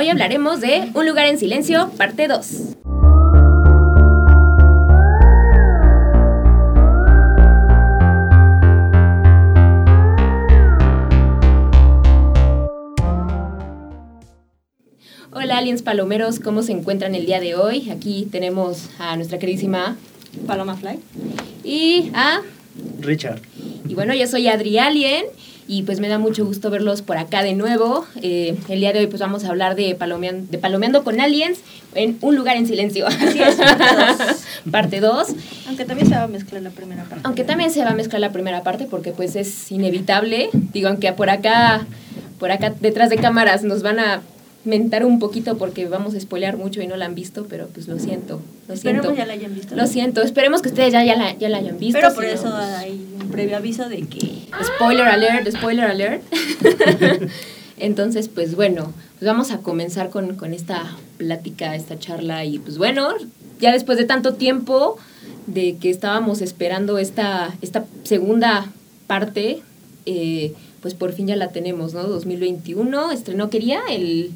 [0.00, 2.76] Hoy hablaremos de Un lugar en silencio, parte 2.
[15.32, 17.90] Hola aliens palomeros, ¿cómo se encuentran el día de hoy?
[17.90, 19.96] Aquí tenemos a nuestra queridísima
[20.46, 21.00] Paloma Fly
[21.64, 22.42] y a
[23.00, 23.40] Richard.
[23.88, 25.24] Y bueno, yo soy Adri Alien
[25.68, 28.06] y pues me da mucho gusto verlos por acá de nuevo.
[28.22, 31.58] Eh, el día de hoy pues vamos a hablar de, palomean- de Palomeando con Aliens
[31.94, 33.06] en Un lugar en silencio.
[33.06, 34.24] Así es, parte
[34.70, 35.28] parte 2.
[35.68, 37.20] Aunque también se va a mezclar la primera parte.
[37.24, 40.48] Aunque también se va a mezclar la primera parte porque pues es inevitable.
[40.72, 41.86] Digo, aunque por acá,
[42.38, 44.22] por acá detrás de cámaras nos van a
[44.68, 47.88] mentar un poquito porque vamos a spoilear mucho y no la han visto, pero pues
[47.88, 49.00] lo siento, lo siento.
[49.00, 49.74] Esperemos ya la hayan visto.
[49.74, 51.98] Lo siento, esperemos que ustedes ya, ya, la, ya la hayan visto.
[52.00, 55.86] Pero por si no, eso pues- hay un previo aviso de que Spoiler alert, spoiler
[55.86, 56.22] alert.
[57.78, 62.76] Entonces, pues bueno, pues vamos a comenzar con, con esta plática, esta charla y pues
[62.76, 63.08] bueno,
[63.60, 64.98] ya después de tanto tiempo
[65.46, 68.66] de que estábamos esperando esta, esta segunda
[69.06, 69.60] parte,
[70.06, 72.04] eh, pues por fin ya la tenemos, ¿no?
[72.04, 74.30] 2021, estrenó, quería el...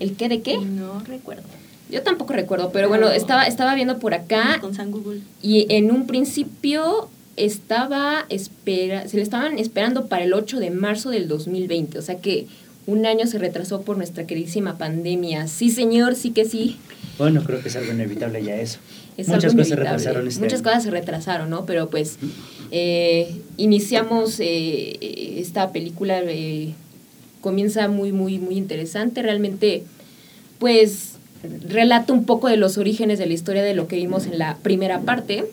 [0.00, 0.58] ¿El qué de qué?
[0.58, 1.44] no recuerdo.
[1.90, 5.20] Yo tampoco recuerdo, pero bueno, estaba, estaba viendo por acá Con San Google.
[5.42, 11.10] y en un principio estaba espera, se le estaban esperando para el 8 de marzo
[11.10, 12.46] del 2020, o sea que
[12.86, 15.46] un año se retrasó por nuestra queridísima pandemia.
[15.48, 16.76] Sí, señor, sí que sí.
[17.18, 18.78] Bueno, creo que es algo inevitable ya eso.
[19.16, 20.64] Es Muchas cosas se retrasaron este Muchas año.
[20.64, 21.66] cosas se retrasaron, ¿no?
[21.66, 22.18] Pero pues
[22.70, 26.72] eh, iniciamos eh, esta película, eh,
[27.40, 29.22] comienza muy, muy, muy interesante.
[29.22, 29.84] Realmente,
[30.58, 31.12] pues
[31.68, 34.56] relata un poco de los orígenes de la historia de lo que vimos en la
[34.58, 35.44] primera parte.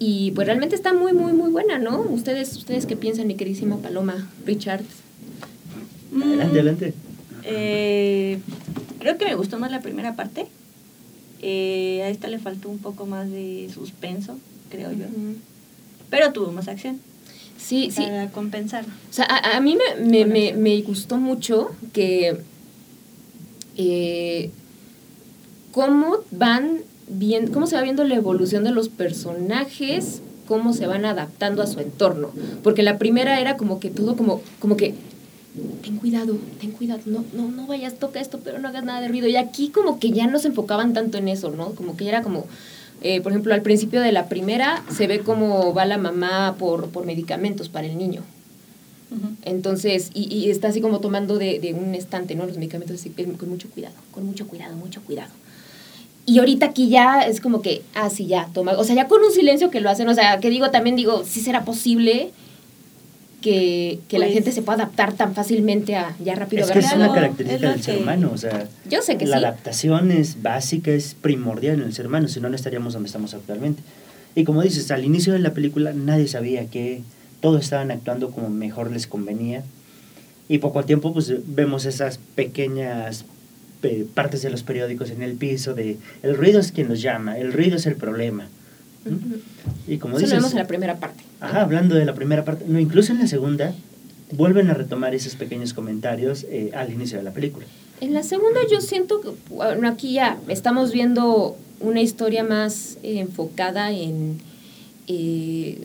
[0.00, 2.00] Y pues realmente está muy, muy, muy buena, ¿no?
[2.00, 4.82] Ustedes, ustedes qué piensan, mi queridísima Paloma, Richard.
[6.14, 6.94] Adelante, Mm, adelante.
[7.44, 8.38] eh,
[8.98, 10.46] creo que me gustó más la primera parte.
[11.42, 14.38] Eh, a esta le faltó un poco más de suspenso,
[14.70, 15.04] creo yo.
[16.10, 17.00] Pero tuvo más acción.
[17.58, 18.02] Sí, sí.
[18.02, 18.84] Para compensar.
[18.84, 22.38] O sea, a, a mí me, me, me, me gustó mucho que
[23.76, 24.50] eh,
[25.72, 31.04] cómo van bien, cómo se va viendo la evolución de los personajes, cómo se van
[31.04, 32.30] adaptando a su entorno.
[32.62, 34.94] Porque la primera era como que todo como, como que
[35.82, 39.08] ten cuidado, ten cuidado, no, no, no vayas, toca esto, pero no hagas nada de
[39.08, 39.28] ruido.
[39.28, 41.70] Y aquí como que ya no se enfocaban tanto en eso, ¿no?
[41.70, 42.46] Como que ya era como,
[43.04, 46.88] eh, por ejemplo, al principio de la primera se ve cómo va la mamá por,
[46.88, 48.22] por medicamentos para el niño.
[49.42, 52.46] Entonces, y, y está así como tomando de, de un estante, ¿no?
[52.46, 55.30] Los medicamentos así, eh, con mucho cuidado, con mucho cuidado, mucho cuidado.
[56.26, 58.72] Y ahorita aquí ya es como que, ah, sí, ya, toma.
[58.72, 61.24] O sea, ya con un silencio que lo hacen, o sea, que digo, también digo,
[61.24, 62.30] sí será posible
[63.44, 66.78] que, que la Pues- gente se pueda adaptar tan fácilmente a ya rápido Es que
[66.78, 69.44] es una característica lo del ser humano, o sea, Yo sé que la sí.
[69.44, 73.34] adaptación es básica, es primordial en el ser humano, si no, no estaríamos donde estamos
[73.34, 73.82] actualmente.
[74.34, 77.02] Y como dices, al inicio de la película nadie sabía que
[77.42, 79.62] todos estaban actuando como mejor les convenía.
[80.48, 83.26] Y poco a tiempo pues vemos esas pequeñas
[83.82, 87.38] pe- partes de los periódicos en el piso de el ruido es quien nos llama,
[87.38, 88.48] el ruido es el problema.
[89.86, 91.22] Y como Eso lo dices, vemos en la primera parte.
[91.44, 93.74] Ajá, hablando de la primera parte, no, incluso en la segunda,
[94.32, 97.66] vuelven a retomar esos pequeños comentarios eh, al inicio de la película.
[98.00, 103.18] En la segunda yo siento que, bueno, aquí ya estamos viendo una historia más eh,
[103.18, 104.38] enfocada en
[105.06, 105.78] eh,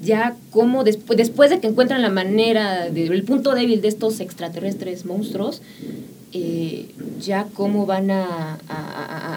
[0.00, 5.04] ya cómo después, después de que encuentran la manera, el punto débil de estos extraterrestres
[5.04, 5.60] monstruos,
[7.20, 8.58] ya cómo van a,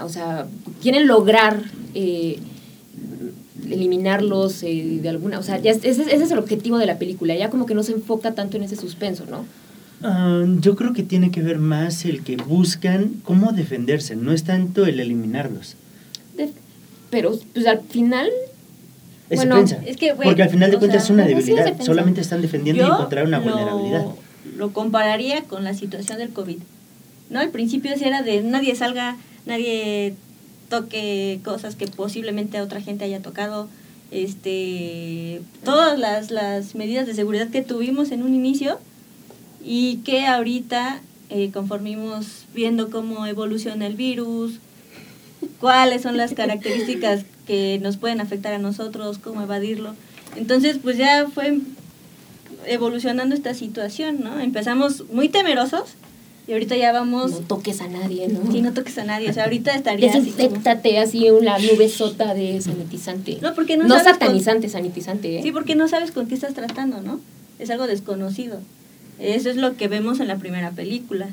[0.03, 0.47] o sea,
[0.81, 1.63] quieren lograr
[3.69, 6.97] eliminarlos eh, de alguna, o sea, ya es- ese, ese es el objetivo de la
[6.97, 9.45] película, ya como que no se enfoca tanto en ese suspenso, ¿no?
[10.01, 14.43] Ah, yo creo que tiene que ver más el que buscan cómo defenderse, no es
[14.43, 15.75] tanto el eliminarlos.
[16.35, 16.49] De-
[17.09, 18.27] pero pues al final
[19.29, 19.81] Es Bueno, defensa.
[19.85, 21.85] es que, güey, porque al final de cuentas sea, es una sí, es debilidad, defensa.
[21.85, 24.05] solamente están defendiendo y encontrar una lo- vulnerabilidad.
[24.57, 26.57] Lo compararía con la situación del COVID.
[27.29, 27.39] ¿No?
[27.39, 30.13] Al principio sí era de nadie salga, nadie
[30.69, 33.67] toque cosas que posiblemente otra gente haya tocado.
[34.11, 38.77] Este, todas las, las medidas de seguridad que tuvimos en un inicio
[39.63, 44.59] y que ahorita, eh, conforme íbamos viendo cómo evoluciona el virus,
[45.59, 49.95] cuáles son las características que nos pueden afectar a nosotros, cómo evadirlo.
[50.35, 51.59] Entonces, pues ya fue
[52.65, 54.39] evolucionando esta situación, ¿no?
[54.39, 55.95] Empezamos muy temerosos
[56.47, 57.31] y ahorita ya vamos...
[57.31, 58.51] no toques a nadie, ¿no?
[58.51, 61.87] Si no toques a nadie, o sea, ahorita estaría así como- Desinfectate así una nube
[61.89, 63.37] sota de sanitizante.
[63.41, 65.43] No, porque no No sabes con- satanizante, sanitizante, ¿eh?
[65.43, 67.19] Sí, porque no sabes con qué estás tratando, ¿no?
[67.59, 68.59] Es algo desconocido.
[69.19, 71.29] Eso es lo que vemos en la primera película.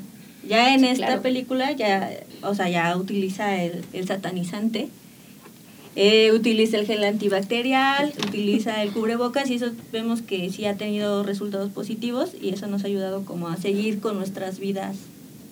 [0.47, 1.21] Ya en Sí, esta claro.
[1.21, 2.09] película ya,
[2.43, 4.87] o sea, ya utiliza el, el satanizante,
[5.95, 11.23] eh, utiliza el gel antibacterial, utiliza el cubrebocas y eso vemos que sí ha tenido
[11.23, 14.95] resultados positivos y eso nos ha ayudado como a seguir con nuestras vidas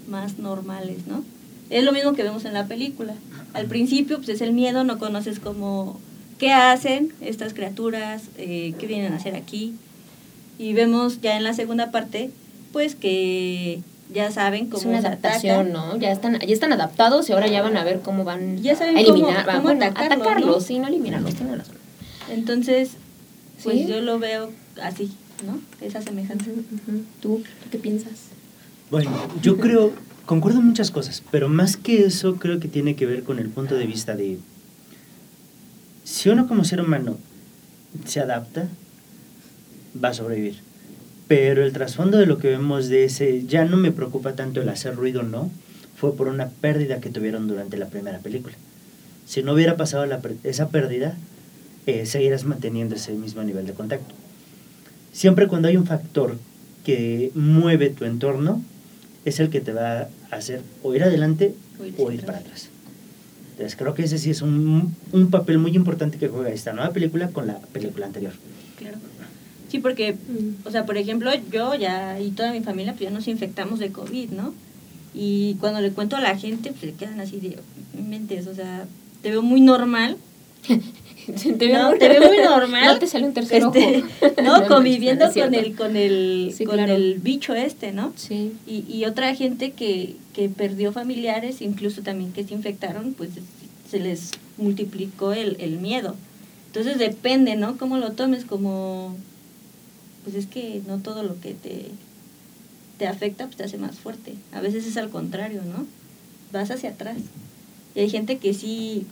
[0.08, 1.24] más normales, ¿no?
[1.70, 3.14] Es lo mismo que vemos en la película.
[3.54, 6.00] Al principio pues es el miedo, no conoces cómo,
[6.38, 9.76] qué hacen estas criaturas, eh, qué vienen a hacer aquí.
[10.58, 12.32] Y vemos ya en la segunda parte,
[12.72, 15.74] pues que ya saben cómo Es una adaptación, atacan.
[15.74, 15.98] ¿no?
[15.98, 18.98] Ya están, ya están adaptados y ahora ya van a ver cómo van Ya saben
[18.98, 20.62] a cómo- eliminar, cómo bueno, atacarlos, atacarlos, ¿no?
[20.62, 21.76] sí, no eliminarlos, tienes razón.
[22.30, 22.92] Entonces,
[23.64, 23.88] pues Sí.
[23.88, 24.52] yo lo veo
[24.82, 25.12] así,
[25.46, 25.60] ¿no?
[25.86, 26.46] Esa semejanza.
[26.50, 26.60] Ujú,
[26.92, 27.04] ujú.
[27.22, 28.14] ¿Tú, ¿Tú qué piensas?
[28.92, 29.12] Bueno,
[29.42, 29.94] yo creo,
[30.26, 33.50] concuerdo en muchas cosas, pero más que eso creo que tiene que ver con el
[33.50, 34.40] punto de vista de
[36.04, 37.18] si uno como ser humano
[38.06, 38.68] se adapta,
[40.04, 40.58] va a sobrevivir.
[41.30, 44.68] Pero el trasfondo de lo que vemos de ese, ya no me preocupa tanto el
[44.68, 45.52] hacer ruido o no,
[45.96, 48.56] fue por una pérdida que tuvieron durante la primera película.
[49.28, 51.16] Si no hubiera pasado la esa pérdida,
[51.86, 54.16] eh, seguirás manteniendo ese mismo nivel de contacto.
[55.14, 56.36] Siempre cuando hay un factor
[56.84, 58.64] que mueve tu entorno,
[59.24, 62.70] es el que te va a hacer o ir adelante O ir o para atrás.
[63.52, 66.92] Entonces creo que ese sí es un, un papel muy importante que juega esta nueva
[66.92, 68.34] película con la película anterior.
[68.78, 68.98] Claro.
[69.70, 70.68] Sí, porque, Mm.
[70.68, 73.92] o sea, por ejemplo, yo ya y toda mi familia, pues ya nos infectamos de
[73.92, 74.54] COVID, ¿no?
[75.14, 77.58] Y cuando le cuento a la gente, pues se quedan así de,
[77.96, 78.86] "No mentes, o sea,
[79.22, 80.18] te veo muy normal.
[81.58, 82.86] te No, te veo muy normal.
[82.94, 84.34] No te sale un tercer este, ojo.
[84.44, 86.94] no, conviviendo con el, con el, Sí, con claro.
[86.96, 88.14] el bicho este, ¿no?
[88.16, 88.54] Sí.
[88.68, 93.30] Y, y otra gente que, que perdió familiares, incluso también que se infectaron, pues
[93.90, 96.16] se les multiplicó el, el miedo.
[96.68, 97.78] Entonces depende, ¿no?
[97.78, 99.16] Cómo lo tomes, como,
[100.30, 101.88] pues es que no todo lo que te,
[103.00, 104.36] te afecta pues te hace más fuerte.
[104.52, 105.86] A veces es al contrario, ¿no?
[106.52, 107.18] Vas hacia atrás.
[107.96, 109.06] Y hay gente que sí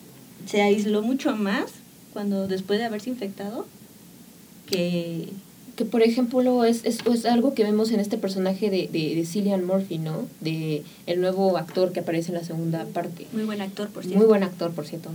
[0.45, 1.71] se aisló mucho más
[2.13, 3.65] cuando después de haberse infectado
[4.67, 5.29] que
[5.75, 9.25] Que por ejemplo es, es, es algo que vemos en este personaje de, de, de
[9.25, 10.27] Cillian Murphy, ¿no?
[10.39, 13.25] De el nuevo actor que aparece en la segunda parte.
[13.33, 14.19] muy buen actor, por cierto.
[14.19, 15.09] Muy buen actor, por cierto.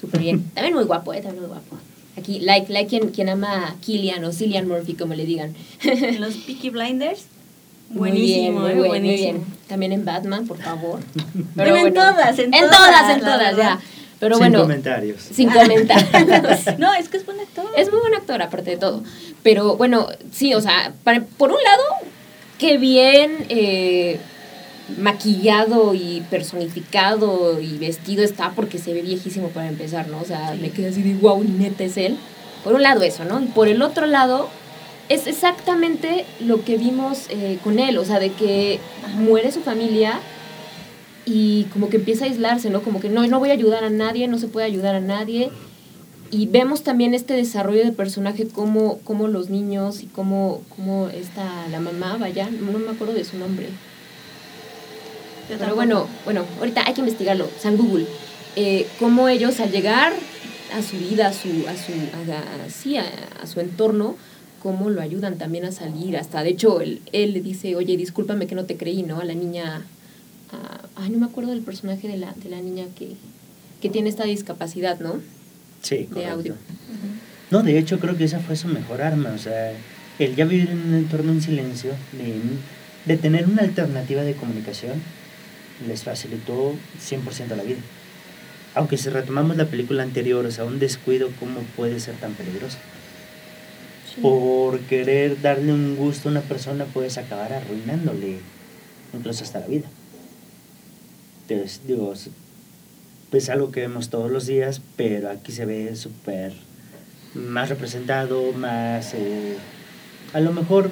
[0.00, 0.44] Súper bien.
[0.54, 1.20] También muy guapo, ¿eh?
[1.20, 1.76] También muy guapo.
[2.18, 5.54] Aquí, like, like quien, quien ama a Killian o Cillian Murphy, como le digan.
[5.82, 7.24] En los Peaky Blinders,
[7.88, 9.32] Muy buenísimo, eh, muy bien, muy buenísimo.
[9.32, 9.44] bien.
[9.68, 11.00] También en Batman, por favor.
[11.54, 13.80] Bueno, en todas, en todas, todas, en todas, ya.
[14.20, 15.20] Pero Sin bueno, comentarios.
[15.20, 16.60] sin comentarios.
[16.78, 17.66] No, es que es buen actor.
[17.76, 19.02] Es muy buen actor, aparte de todo.
[19.42, 21.82] Pero bueno, sí, o sea, para- por un lado,
[22.58, 24.20] qué bien eh,
[24.98, 30.20] maquillado y personificado y vestido está, porque se ve viejísimo para empezar, ¿no?
[30.20, 30.60] O sea, Sí.
[30.60, 32.16] me quedé así de wow, neta es él.
[32.64, 33.40] Por un lado eso, ¿no?
[33.40, 34.48] Y por el otro lado,
[35.08, 38.78] es exactamente lo que vimos eh, con él, o sea, de que
[39.16, 40.20] muere su familia
[41.24, 42.82] y como que empieza a aislarse, ¿no?
[42.82, 45.50] Como que no, no voy a ayudar a nadie, no se puede ayudar a nadie.
[46.30, 51.68] Y vemos también este desarrollo de personaje, como, como los niños y cómo, cómo está
[51.70, 53.68] la mamá, vaya, no me acuerdo de su nombre.
[55.58, 58.06] Pero bueno, bueno, ahorita hay que investigarlo, San Google.
[58.56, 60.12] Eh, cómo ellos al llegar
[60.74, 61.92] a su vida, a su, a su,
[62.32, 63.04] a, a- sí, a,
[63.42, 64.16] a su entorno,
[64.62, 66.16] cómo lo ayudan también a salir.
[66.16, 69.20] Hasta, de hecho, él, él le dice, oye, discúlpame que no te creí, ¿no?
[69.20, 69.82] A la niña,
[70.52, 73.08] a- ay, no me acuerdo del personaje de la, de la niña que,
[73.80, 75.14] que tiene esta discapacidad, ¿no?
[75.82, 76.32] Sí, De correcto.
[76.32, 76.52] audio.
[76.52, 77.08] Ujú.
[77.50, 79.72] No, de hecho creo que esa fue su mejor arma, o sea,
[80.18, 82.34] el ya vivir en un entorno en silencio, de,
[83.12, 85.02] de tener una alternativa de comunicación,
[85.86, 87.78] les facilitó 100% la vida.
[88.74, 92.78] Aunque si retomamos la película anterior, o sea, un descuido, ¿cómo puede ser tan peligroso?
[94.20, 98.38] Por querer darle un gusto a una persona puedes acabar arruinándole
[99.14, 99.86] incluso hasta la vida.
[101.48, 102.30] Entonces, digo, es-
[103.32, 106.52] es algo que vemos todos los días, pero aquí se ve súper
[107.34, 109.56] más representado, más, eh,
[110.34, 110.90] a lo mejor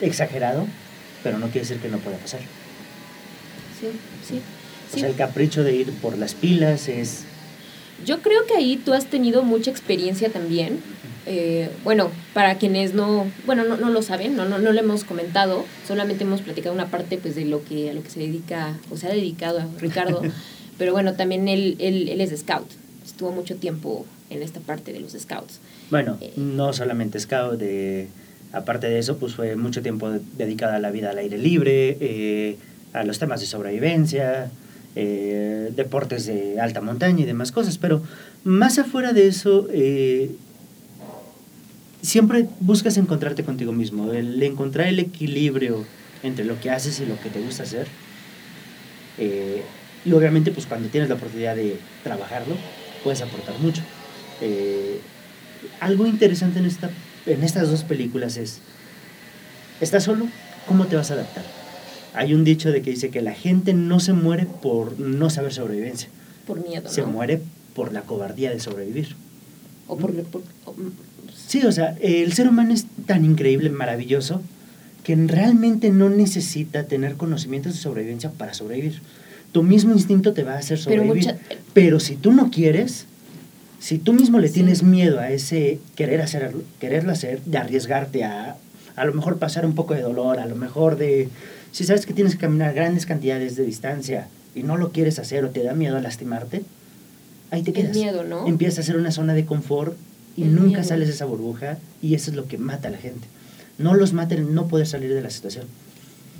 [0.00, 0.66] exagerado,
[1.22, 2.40] pero no quiere decir que no pueda pasar.
[3.80, 3.88] Sí,
[4.26, 4.40] sí.
[4.94, 7.24] O sea, el capricho de ir por las pilas es...
[8.04, 10.80] Yo creo que ahí tú has tenido mucha experiencia también.
[11.28, 15.02] Eh, bueno, para quienes no, bueno, no, no lo saben, no, no, no lo hemos
[15.02, 18.78] comentado, solamente hemos platicado una parte pues de lo que a lo que se dedica,
[18.92, 20.22] o se ha dedicado a Ricardo,
[20.78, 22.68] pero bueno, también él, él, él es scout,
[23.04, 25.58] estuvo mucho tiempo en esta parte de los scouts.
[25.90, 26.32] Bueno, Eh.
[26.36, 28.06] no solamente scout, de,
[28.52, 31.96] aparte de eso, pues fue mucho tiempo de- dedicada a la vida al aire libre,
[32.00, 32.56] eh,
[32.96, 34.50] a los temas de sobrevivencia,
[34.94, 38.02] eh, deportes de alta montaña y demás cosas, pero
[38.44, 40.30] más afuera de eso, eh,
[42.00, 45.84] siempre buscas encontrarte contigo mismo, el encontrar el equilibrio
[46.22, 47.86] entre lo que haces y lo que te gusta hacer.
[49.18, 49.62] Eh,
[50.04, 52.56] y obviamente, pues cuando tienes la oportunidad de trabajarlo,
[53.04, 53.82] puedes aportar mucho.
[55.80, 56.90] Algo interesante en, esta,
[57.26, 58.60] en estas dos películas es,
[59.80, 60.26] ¿estás solo?
[60.66, 61.55] ¿Cómo te vas a adaptar?
[62.16, 65.52] Hay un dicho de que dice que la gente no se muere por no saber
[65.52, 66.08] sobrevivencia.
[66.46, 66.88] Por miedo.
[66.88, 67.08] Se ¿no?
[67.08, 67.40] muere
[67.74, 69.14] por la cobardía de sobrevivir.
[69.86, 70.74] O por, por- o-
[71.46, 74.40] Sí, o sea, el ser humano es tan increíble, maravilloso,
[75.04, 79.00] que realmente no necesita tener conocimientos de sobrevivencia para sobrevivir.
[79.52, 81.34] Tu mismo instinto te va a hacer Pero sobrevivir.
[81.34, 81.38] mucha-
[81.72, 83.04] Pero si tú no quieres,
[83.78, 84.54] si tú mismo le Sí.
[84.54, 88.56] tienes miedo a ese querer hacerlo, quererlo hacer, de arriesgarte a
[88.96, 91.28] a lo mejor pasar un poco de dolor, a lo mejor de
[91.76, 95.44] si sabes que tienes que caminar grandes cantidades de distancia y no lo quieres hacer
[95.44, 96.62] o te da miedo a lastimarte,
[97.50, 97.96] ahí te El quedas.
[97.96, 98.46] miedo, ¿no?
[98.46, 99.94] Empiezas a hacer una zona de confort
[100.38, 100.84] y El nunca miedo.
[100.84, 103.26] sales de esa burbuja y eso es lo que mata a la gente.
[103.76, 105.66] No los mata el no poder salir de la situación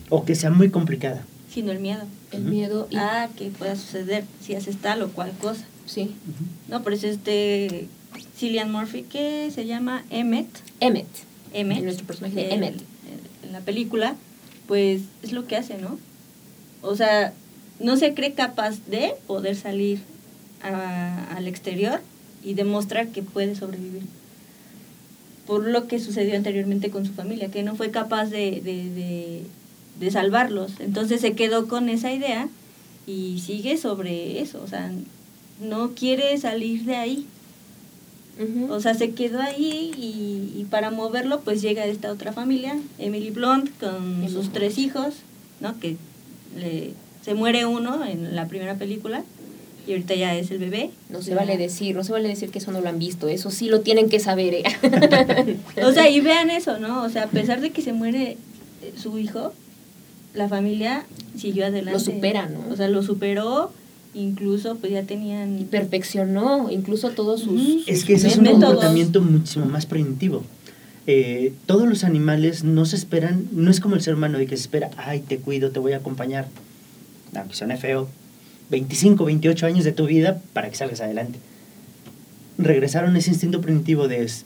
[0.08, 1.22] o que sea muy complicada.
[1.52, 2.04] Sino el miedo.
[2.32, 2.50] el Ujú.
[2.50, 2.96] miedo y...
[2.96, 5.64] Ah, que pueda suceder si haces tal o cual cosa.
[5.84, 6.14] Sí.
[6.68, 7.88] No, por eso este
[8.38, 10.48] Cillian Murphy, que se llama Emmet,
[10.80, 11.06] Emmet.
[11.52, 12.74] Emmet, Nuestro personaje de Emmet.
[13.44, 14.16] en la película,
[14.66, 15.98] pues es lo que hace, ¿no?
[16.82, 17.32] O sea,
[17.80, 20.00] no se cree capaz de poder salir
[20.62, 22.00] a- al exterior
[22.44, 24.02] y demostrar que puede sobrevivir.
[25.46, 29.42] Por lo que sucedió anteriormente con su familia, que no fue capaz de, de, de-
[30.00, 30.72] de salvarlos.
[30.80, 32.48] Entonces se quedó con esa idea
[33.06, 34.60] y sigue sobre eso.
[34.62, 34.90] O sea,
[35.60, 37.26] no quiere salir de ahí.
[38.70, 43.30] O sea, se quedó ahí y, y para moverlo pues llega esta otra familia, Emily
[43.30, 45.14] Blunt, con Emily sus tres hijos,
[45.60, 45.78] ¿no?
[45.80, 45.96] Que
[46.58, 46.92] le-
[47.24, 49.24] se muere uno en la primera película
[49.86, 50.90] y ahorita ya es el bebé.
[51.08, 53.50] No se vale decir, no se vale decir que eso no lo han visto, eso
[53.50, 54.54] sí lo tienen que saber.
[54.54, 54.64] ¿eh?
[55.84, 57.02] O sea, y vean eso, ¿no?
[57.04, 58.36] O sea, a pesar de que se muere
[58.82, 59.52] eh, su hijo,
[60.34, 61.06] la familia
[61.38, 61.92] siguió adelante.
[61.92, 62.60] Lo supera, ¿no?
[62.72, 63.72] O sea, lo superó,
[64.16, 65.58] incluso pues ya tenían...
[65.58, 67.86] y perfeccionó incluso todos sus...
[67.86, 68.64] Es que ese es un Métodos.
[68.64, 70.42] comportamiento muchísimo más primitivo.
[71.06, 74.56] Eh, todos los animales no se esperan, no es como el ser humano de que
[74.56, 76.48] se espera, ay, te cuido, te voy a acompañar,
[77.34, 78.08] aunque suene feo,
[78.70, 81.38] 25, 28 años de tu vida para que salgas adelante.
[82.58, 84.44] Regresaron ese instinto primitivo de, es,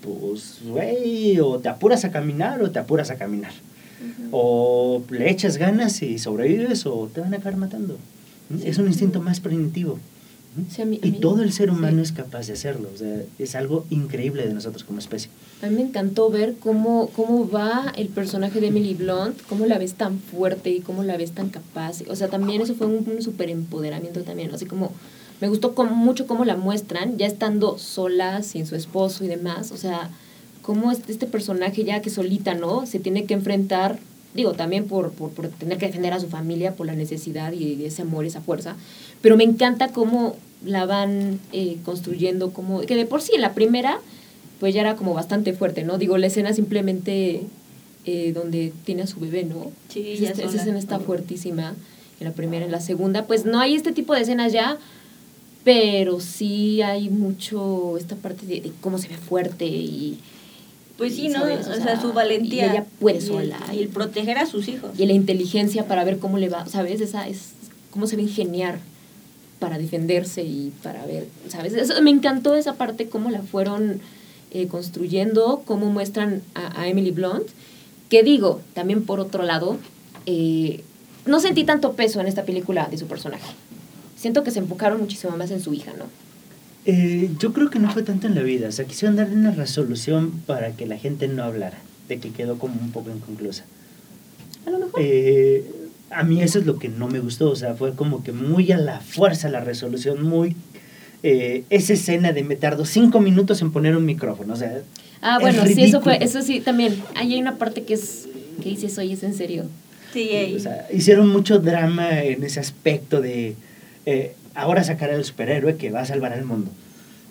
[0.00, 3.52] pues, güey, o te apuras a caminar o te apuras a caminar.
[4.32, 7.98] O le echas ganas y sobrevives o te van a acabar matando.
[8.64, 9.98] Es un instinto más primitivo.
[10.70, 12.02] Sí, a mí- a Y todo el ser humano sí.
[12.02, 12.88] es capaz de hacerlo.
[12.94, 15.28] O sea, es algo increíble de nosotros como especie.
[15.62, 19.78] A mí me encantó ver cómo, cómo va el personaje de Emily Blunt, cómo la
[19.78, 22.02] ves tan fuerte y cómo la ves tan capaz.
[22.08, 24.54] O sea, también eso fue un, un súper empoderamiento también.
[24.54, 24.92] Así como
[25.40, 29.72] me gustó como, mucho cómo la muestran, ya estando sola, sin su esposo y demás.
[29.72, 30.10] O sea,
[30.62, 32.86] cómo este, este personaje ya que solita, ¿no?
[32.86, 33.98] Se tiene que enfrentar,
[34.34, 37.84] digo, también por, por, por tener que defender a su familia, por la necesidad y
[37.84, 38.76] ese amor, esa fuerza.
[39.22, 43.54] Pero me encanta cómo la van eh, construyendo, como que de por sí en la
[43.54, 44.00] primera
[44.60, 45.98] pues ya era como bastante fuerte, ¿no?
[45.98, 47.42] Digo, la escena simplemente
[48.06, 49.70] eh, donde tiene a su bebé, ¿no?
[49.88, 51.74] Sí, ya esa escena está fuertísima
[52.20, 54.78] en la primera, en la segunda, pues no hay este tipo de escenas ya,
[55.64, 60.18] pero sí hay mucho esta parte de, de cómo se ve fuerte y,
[60.96, 61.42] Pues sí, ¿no?
[61.42, 62.66] O sea, su valentía.
[62.66, 63.58] Y ella puede y sola.
[63.72, 64.92] Y el proteger a sus hijos.
[64.98, 67.00] y la inteligencia para ver cómo le va, ¿sabes?
[67.00, 67.50] Esa es
[67.90, 68.78] cómo se va a ingeniar
[69.58, 71.72] para defenderse y para ver, ¿sabes?
[71.74, 74.00] Eso, me encantó esa parte, cómo la fueron
[74.50, 77.48] eh, construyendo, cómo muestran a, a Emily Blunt,
[78.08, 79.78] que digo, también por otro lado,
[80.26, 80.82] eh,
[81.26, 83.52] no sentí tanto peso en esta película de su personaje.
[84.16, 86.04] Siento que se enfocaron muchísimo más en su hija, ¿no?
[86.86, 88.68] Eh, yo creo que no fue tanto en la vida.
[88.68, 91.78] O sea, quisieron darle una resolución para que la gente no hablara.
[92.08, 93.64] De que quedó como un poco inconclusa.
[94.66, 95.00] A lo mejor.
[95.02, 95.64] Eh,
[96.10, 97.50] a mí eso es lo que no me gustó.
[97.50, 100.22] O sea, fue como que muy a la fuerza la resolución.
[100.22, 100.56] Muy...
[101.24, 104.52] eh, esa escena de me tardó cinco minutos en poner un micrófono.
[104.52, 104.82] O sea,
[105.22, 107.02] ah, es bueno, sí, eso fue, eso sí, también.
[107.14, 108.28] Ahí hay una parte que es,
[108.62, 109.64] que dices, oye, es en serio.
[110.12, 110.54] Sí, ahí.
[110.54, 113.56] O sea, hicieron mucho drama en ese aspecto de
[114.04, 116.70] eh, ahora sacar al superhéroe que va a salvar al mundo.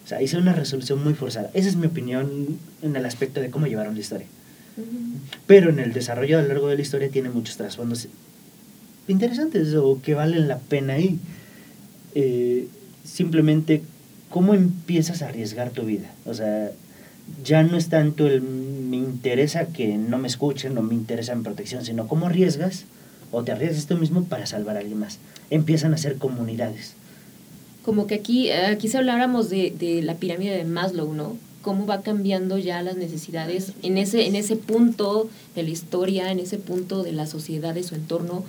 [0.03, 1.49] O sea, hicieron una resolución muy forzada.
[1.53, 4.27] Esa es mi opinión en el aspecto de cómo llevaron la historia.
[5.47, 8.07] Pero en el desarrollo a lo largo de la historia tiene muchos trasfondos
[9.07, 11.19] interesantes o que valen la pena ahí.
[12.15, 12.67] Eh,
[13.03, 13.83] simplemente,
[14.29, 16.11] ¿cómo empiezas a arriesgar tu vida?
[16.25, 16.71] O sea,
[17.43, 21.43] ya no es tanto el me interesa que no me escuchen o me interesa mi
[21.43, 22.85] protección, sino cómo arriesgas
[23.31, 25.17] o te arriesgas tú mismo para salvar a alguien más.
[25.49, 26.93] Empiezan a ser comunidades.
[27.83, 31.35] Como que aquí, aquí si habláramos de, de la pirámide de Maslow, ¿no?
[31.63, 36.39] cómo va cambiando ya las necesidades en ese, en ese punto de la historia, en
[36.39, 38.43] ese punto de la sociedad, de su entorno,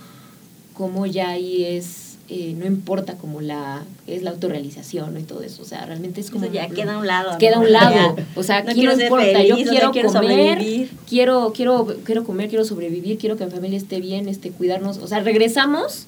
[0.75, 5.21] cómo ya ahí es, eh, no importa como la, es la autorrealización ¿no?
[5.21, 6.45] y todo eso, o sea, realmente es como...
[6.45, 7.39] Eso ya queda a un lado.
[7.39, 7.67] Queda a ¿no?
[7.67, 10.31] un lado, o sea, No aquí quiero no ser importa, feliz, yo quiero, quiero comer,
[10.31, 10.91] sobrevivir.
[11.09, 15.07] quiero, quiero, quiero comer, quiero sobrevivir, quiero que mi familia esté bien, este, cuidarnos, o
[15.07, 16.07] sea, regresamos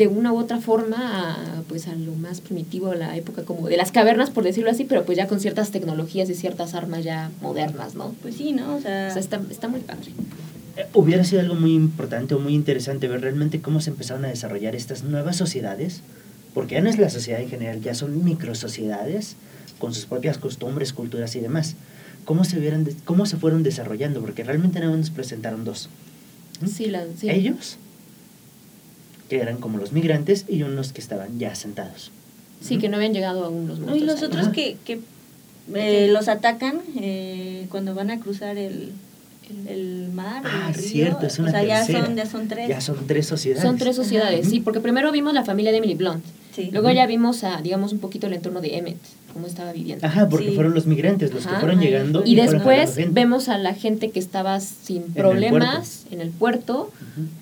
[0.00, 0.96] de una u otra forma
[1.34, 4.70] a, pues a lo más primitivo, a la época como de las cavernas, por decirlo
[4.70, 8.14] así, pero pues ya con ciertas tecnologías y ciertas armas ya modernas, ¿no?
[8.22, 8.76] Pues sí, ¿no?
[8.76, 10.10] O sea, O sea, está, está muy padre.
[10.76, 14.28] Eh, Hubiera sido algo muy importante o muy interesante ver realmente cómo se empezaron a
[14.28, 16.00] desarrollar estas nuevas sociedades,
[16.54, 19.36] porque ya no es la sociedad en general, ya son microsociedades
[19.78, 21.76] con sus propias costumbres, culturas y demás.
[22.24, 24.20] ¿Cómo se, vieron, de- cómo se fueron desarrollando?
[24.20, 25.88] Porque realmente nada más nos presentaron dos.
[26.60, 26.66] ¿Mm?
[26.66, 27.30] Sí, la, sí.
[27.30, 27.76] Ellos,
[29.30, 32.10] que eran como los migrantes, y unos que estaban ya asentados.
[32.60, 34.02] Sí, que no habían llegado aún los No, monstruos.
[34.02, 34.26] y los ahí.
[34.26, 34.52] otros Ajá.
[34.52, 35.00] que, que
[35.74, 38.90] eh, los atacan eh, cuando van a cruzar el,
[39.68, 40.42] el mar.
[40.44, 40.82] Ah, el río.
[40.84, 42.68] cierto, es una O sea, ya son, ya son tres.
[42.68, 43.62] Ya son tres sociedades.
[43.62, 44.50] Son tres sociedades, Ajá.
[44.50, 46.24] sí, porque primero vimos la familia de Emily Blunt.
[46.54, 46.68] Sí.
[46.72, 48.98] Luego ya vimos a, digamos, un poquito el entorno de Emmett,
[49.32, 50.06] cómo estaba viviendo.
[50.06, 50.54] Ajá, porque Sí.
[50.54, 51.60] fueron los migrantes los que Ajá.
[51.60, 52.22] fueron llegando.
[52.24, 56.90] Y después vemos a la gente que estaba sin el problemas en el puerto,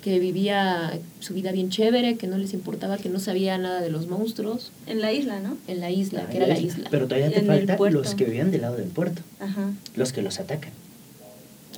[0.03, 3.89] que vivía su vida bien chévere, que no les importaba, que no sabía nada de
[3.89, 5.57] los monstruos En la isla, ¿no?
[5.67, 6.87] en la isla, Ah, que era la isla.
[6.91, 7.97] Pero todavía te en el faltan puerto.
[7.99, 9.71] los que vivían del lado del puerto, Ajá.
[9.95, 10.71] los que los atacan.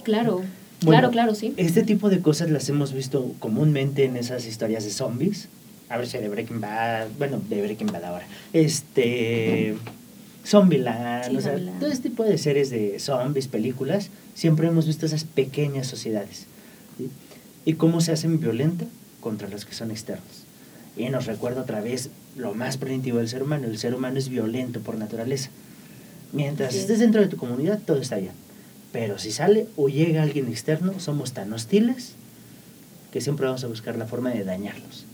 [0.04, 0.38] Claro,
[0.84, 1.54] Bueno, claro, claro, sí.
[1.58, 5.48] Este tipo de cosas las hemos visto comúnmente en esas historias de zombies.
[5.90, 8.26] A ver si de Breaking Bad, bueno, de Breaking Bad ahora.
[8.54, 9.76] Este.
[10.46, 11.80] Zombieland, Sí, o sea, Zombieland.
[11.80, 16.46] todo este tipo de series de zombies, películas, siempre hemos visto esas pequeñas sociedades.
[16.98, 17.10] ¿sí?
[17.66, 18.86] Y cómo se hacen violenta
[19.20, 20.44] contra los que son externos.
[20.98, 23.68] Y nos recuerda otra vez lo más primitivo del ser humano.
[23.68, 25.50] El ser humano es violento por naturaleza.
[26.34, 26.82] Mientras es.
[26.82, 28.34] estés dentro de tu comunidad, todo está bien.
[28.92, 32.14] Pero si sale o llega alguien externo, somos tan hostiles
[33.14, 35.06] que siempre vamos a buscar la forma de dañarlos.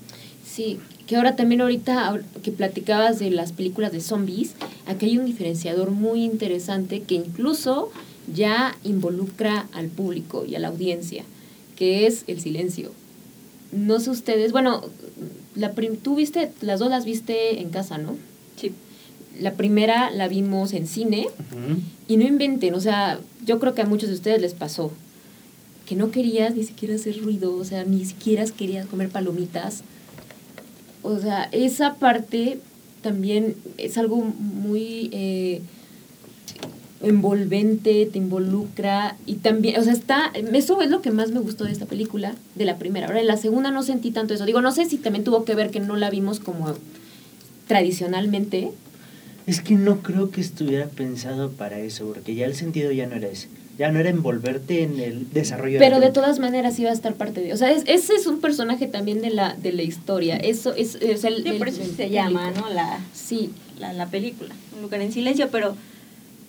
[0.46, 4.52] Sí, que ahora también ahorita ahor- que platicabas de las películas de zombies,
[4.86, 7.90] aquí hay un diferenciador muy interesante que incluso
[8.34, 11.24] ya involucra al público y a la audiencia,
[11.78, 12.92] que es el silencio.
[13.72, 14.84] No sé ustedes, bueno,
[15.56, 18.16] la prim- tú viste, las dos las viste en casa, ¿no?
[18.60, 18.74] Sí.
[19.40, 21.28] La primera la vimos en cine
[22.08, 24.92] y no inventen, o sea, yo creo que a muchos de ustedes les pasó
[25.86, 29.84] que no querías ni siquiera hacer ruido, o sea, ni siquiera querías comer palomitas.
[31.04, 32.60] O sea, esa parte
[33.02, 35.62] también es algo muy eh,
[37.02, 41.64] envolvente, te involucra y también, o sea, está, eso es lo que más me gustó
[41.66, 43.08] de esta película, de la primera.
[43.08, 44.46] Ahora, en la segunda no sentí tanto eso.
[44.46, 46.74] Digo, no sé si también tuvo que ver que no la vimos como
[47.68, 48.72] tradicionalmente,
[49.46, 53.16] Es que no creo que estuviera pensado para eso, porque ya el sentido ya no
[53.16, 53.48] era ese.
[53.78, 57.14] Ya no era envolverte en el desarrollo Pero la de todas maneras iba a estar
[57.14, 57.54] parte de...
[57.54, 60.36] O sea, es- ese es un personaje también de la, de la historia.
[60.38, 60.96] Eso es...
[60.96, 62.52] es el, Sí, el- por eso el se llama.
[62.52, 62.70] ¿no?
[62.70, 65.76] La, Sí, la, la película, Un lugar en silencio, pero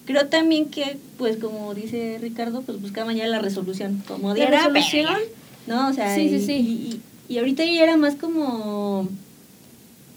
[0.07, 4.51] creo también que, pues como dice Ricardo, pues buscaban ya la resolución, como La diera,
[4.69, 5.15] resolución.
[5.67, 5.89] ¿no?
[5.89, 7.01] O sea, Sí, sí, y, sí.
[7.29, 9.07] Y ahorita ya era más como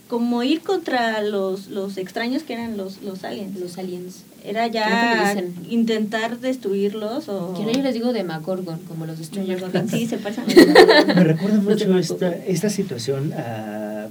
[0.07, 3.57] como ir contra los, los extraños que eran los, los aliens.
[3.59, 4.23] los aliens.
[4.43, 5.35] Era ya
[5.69, 7.53] intentar destruirlos o...
[7.53, 9.91] Que yo les digo de Magorgon, como los de Stranger Things.
[9.91, 10.45] Sí, se pasan.
[11.07, 14.07] Me recuerda mucho esta, esta situación a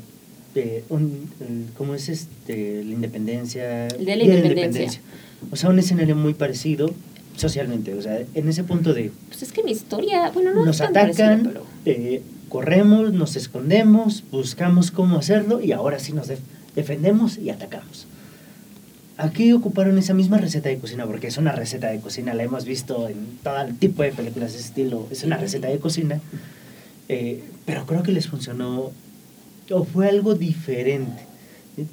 [0.89, 2.85] un, el- ¿cómo es este?
[2.85, 3.87] La independencia.
[3.89, 5.01] El de la Independencia.
[5.51, 6.93] O sea, un escenario muy parecido
[7.37, 7.95] socialmente.
[7.95, 10.83] O sea, en ese punto de Pues es que mi historia, bueno, no nos es
[10.83, 11.67] tan parecida, atacan, pero...
[11.87, 16.41] eh, corremos, nos escondemos, buscamos cómo hacerlo y ahora sí nos def-
[16.75, 18.07] defendemos y atacamos.
[19.21, 22.65] Aquí ocuparon esa misma receta de cocina, porque es una receta de cocina, la hemos
[22.65, 26.21] visto en todo tipo de películas de ese estilo, es una receta de cocina,
[27.11, 28.93] eh, pero creo que les funcionó
[29.71, 31.23] o fue algo diferente,
[31.77, 31.87] ¿sí?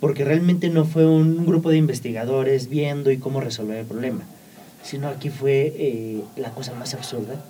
[0.00, 4.24] porque realmente no fue un grupo de investigadores viendo y cómo resolver el problema,
[4.82, 7.40] sino aquí fue eh, la cosa más absurda.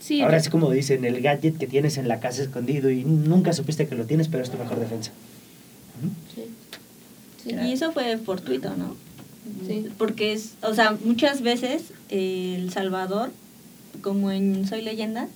[0.00, 3.52] Sí, Ahora sí como dicen, el gadget que tienes en la casa escondido y nunca
[3.52, 5.12] supiste que lo tienes, pero es tu mejor defensa.
[7.44, 7.54] Sí.
[7.54, 8.96] Y eso fue fortuito, ¿no?
[9.66, 9.88] Sí.
[9.98, 13.30] Porque es, o sea, muchas veces eh, El Salvador,
[14.00, 15.28] como en Soy Leyenda,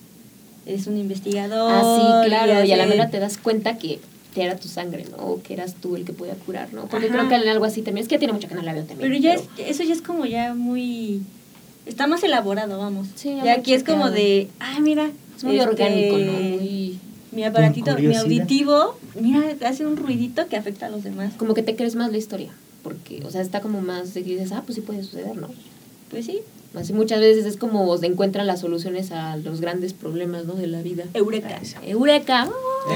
[0.66, 1.70] es un investigador.
[1.72, 4.00] Ah, sí, claro, y a la mera te das cuenta que
[4.34, 5.16] te era tu sangre, ¿no?
[5.16, 6.86] O que eras tú el que podía curar, ¿no?
[6.86, 7.16] Porque Ajá.
[7.16, 8.84] creo que en algo así también, es que ya tiene mucho que no la veo
[8.84, 9.10] también.
[9.10, 11.22] Pero ya es, eso ya es como ya muy...
[11.86, 13.08] Está más elaborado, vamos.
[13.14, 15.10] Sí, ya aquí es como de, ay, mira.
[15.36, 16.32] es muy este, orgánico, ¿no?
[16.32, 16.98] Muy...
[17.32, 21.32] Mi aparatito, mi auditivo, mira, hace un ruidito que afecta a los demás.
[21.36, 22.50] Como que te crees más la historia.
[22.82, 25.48] porque, o sea, está como más de que dices, ah, pues sí puede suceder, ¿no?
[26.10, 26.40] Pues sí.
[26.74, 30.54] Así muchas veces es como se encuentran las soluciones a los grandes problemas, ¿no?
[30.54, 31.04] De la vida.
[31.14, 31.60] Eureka.
[31.84, 32.48] Eureka.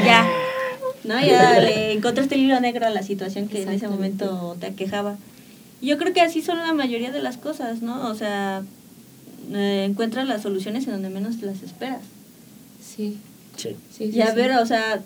[0.05, 0.27] Ya.
[1.05, 1.21] ¿No?
[1.21, 5.17] Ya le encontraste el hilo negro a la situación que en ese momento te aquejaba.
[5.83, 8.09] Yo creo que así son la mayoría de las cosas, ¿no?
[8.09, 8.63] O sea,
[9.53, 12.03] eh, encuentras las soluciones en donde menos las esperas.
[12.81, 13.19] Sí,
[13.57, 13.77] Sí.
[13.91, 14.17] sí, sí.
[14.19, 14.37] Y a sí.
[14.37, 15.03] ver, o sea,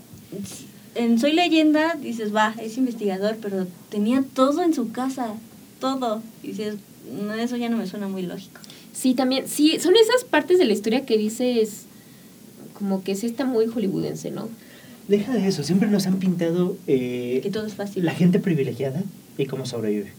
[0.96, 5.34] en Soy Leyenda dices, va, es investigador, pero tenía todo en su casa,
[5.80, 6.22] todo.
[6.42, 6.76] Y dices,
[7.12, 8.60] no, eso ya no me suena muy lógico.
[8.92, 11.82] Sí, también, sí, son esas partes de la historia que dices,
[12.78, 14.48] como que sí está muy hollywoodense, ¿no?
[15.08, 18.04] Deja de eso, siempre nos han pintado eh, Que todo es fácil.
[18.04, 19.02] la gente privilegiada
[19.38, 20.12] y cómo sobrevive.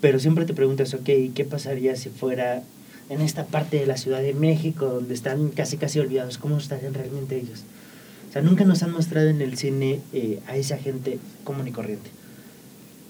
[0.00, 2.62] Pero siempre te preguntas, ok, ¿qué pasaría si fuera
[3.08, 6.38] en esta parte de la Ciudad de México donde están casi casi olvidados?
[6.38, 7.62] ¿Cómo estarían realmente ellos?
[8.30, 11.72] O sea, nunca nos han mostrado en el cine eh, a esa gente común y
[11.72, 12.08] corriente.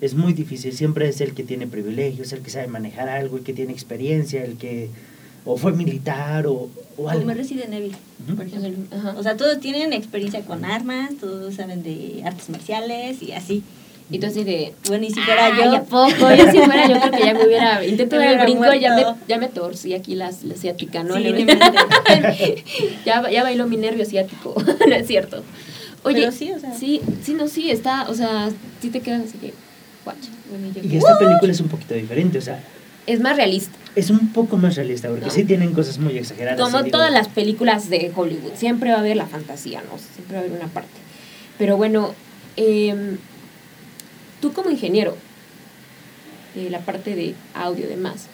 [0.01, 3.43] Es muy difícil, siempre es el que tiene privilegios, el que sabe manejar algo, el
[3.43, 4.89] que tiene experiencia, el que
[5.45, 7.23] o fue militar o, o algo.
[7.23, 7.95] Como Resident Evil,
[8.27, 8.37] Ujú.
[8.37, 8.99] por ejemplo.
[9.19, 13.63] O sea, todos tienen experiencia con armas, todos saben de artes marciales y así.
[14.11, 14.75] Y tú así de...
[14.89, 16.35] Bueno, y si fuera "Ay, yo, ¿a poco?
[16.35, 17.85] Yo si fuera yo creo que ya me hubiera...
[17.87, 21.15] Intento dar el brinco y ya me, ya me torcí aquí la, la asiática, ¿no?
[21.17, 21.23] Sí,
[23.05, 24.55] ya, ya bailó mi nervio asiático,
[24.89, 25.43] no es cierto.
[26.03, 26.73] Oye, Pero sí, o sea.
[26.75, 28.49] sí, sí, no, sí, está, o sea,
[28.81, 29.53] sí te quedas así que,
[30.05, 30.31] guacha.
[30.51, 32.59] Bueno, y Y esta película es un poquito diferente, o sea,
[33.07, 33.77] Es más realista.
[33.95, 35.31] es un poco más realista porque ¿No?
[35.31, 36.59] sí tienen cosas muy exageradas.
[36.61, 39.99] Como y digo, todas las películas de Hollywood, siempre va a haber la fantasía, ¿no?
[40.15, 40.89] Siempre va a haber una parte.
[41.59, 42.15] Pero bueno,
[42.57, 43.19] em,
[44.41, 45.17] tú como ingeniero,
[46.55, 48.27] de la parte de audio y demás,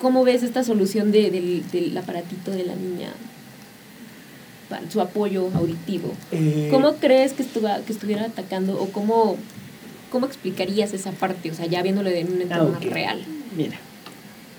[0.00, 3.10] ¿cómo ves esta solución de- del, del aparatito de la niña
[4.68, 6.12] para su apoyo auditivo?
[6.32, 9.36] eh, ¿Cómo crees que, estuva, que estuviera atacando o cómo,
[10.10, 11.50] cómo explicarías esa parte?
[11.50, 13.20] O sea, ya viéndolo en un entorno Ah, real.
[13.56, 13.78] Mira,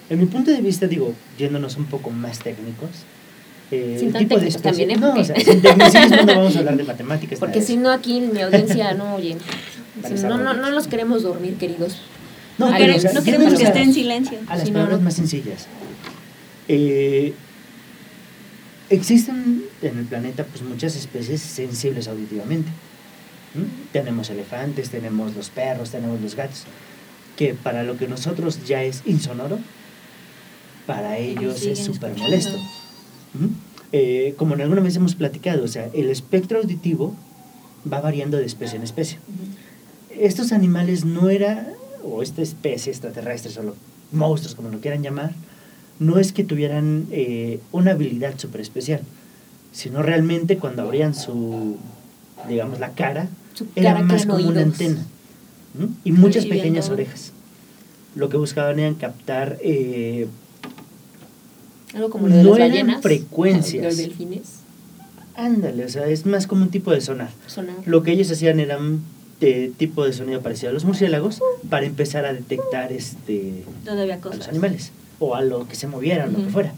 [0.09, 2.89] en mi punto de vista, digo, yéndonos un poco más técnicos.
[3.71, 4.97] eh, Sin tan tipo de también, ¿eh?
[4.97, 7.39] No, Porque- o sea, sin tecnicismo no vamos a hablar de matemáticas.
[7.39, 9.37] Porque si no, aquí en mi audiencia no oyen.
[9.95, 12.01] No, no, no los queremos dormir, queridos.
[12.57, 14.37] No, no queremos que esté en silencio.
[14.47, 15.67] A las palabras más sencillas.
[16.67, 17.33] Eh,
[18.89, 22.69] existen en el planeta pues muchas especies sensibles auditivamente.
[23.53, 23.91] ¿Mm?
[23.91, 26.63] Tenemos elefantes, tenemos los perros, tenemos los gatos,
[27.35, 29.59] que para lo que nosotros ya es insonoro,
[30.85, 32.57] para ellos es súper molesto.
[33.33, 33.47] ¿Mm?
[33.93, 37.15] Eh, como en alguna vez hemos platicado, o sea, el espectro auditivo
[37.91, 39.17] va variando de especie en especie
[40.19, 41.67] estos animales no era,
[42.03, 43.75] o esta especie extraterrestre, o los
[44.11, 45.33] monstruos, como lo quieran llamar,
[45.99, 49.01] no es que tuvieran eh, una habilidad súper especial,
[49.71, 51.77] sino realmente cuando abrían su,
[52.49, 55.05] digamos, la cara, Su era cara más como una antena
[56.03, 57.31] y muchas pequeñas orejas.
[58.15, 60.27] Lo que buscaban eran captar eh,
[61.93, 63.01] Algo como lo de No las eran ballenas.
[63.01, 63.83] frecuencias.
[63.85, 64.41] Los delfines.
[65.35, 67.29] ándale, o sea, es más como un tipo de sonar.
[67.47, 67.75] Sonar.
[67.85, 68.79] Lo que ellos hacían era
[69.41, 74.47] eh, tipo de sonido parecido a los murciélagos para empezar a detectar este a los
[74.47, 76.73] animales o a lo que se moviera o lo que fuera.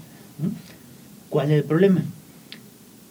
[1.29, 2.03] ¿Cuál es el problema?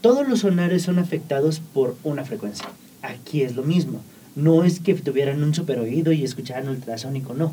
[0.01, 2.67] Todos los sonares son afectados por una frecuencia.
[3.03, 4.01] Aquí es lo mismo.
[4.35, 7.53] No es que tuvieran un super oído y escucharan ultrasónico, no.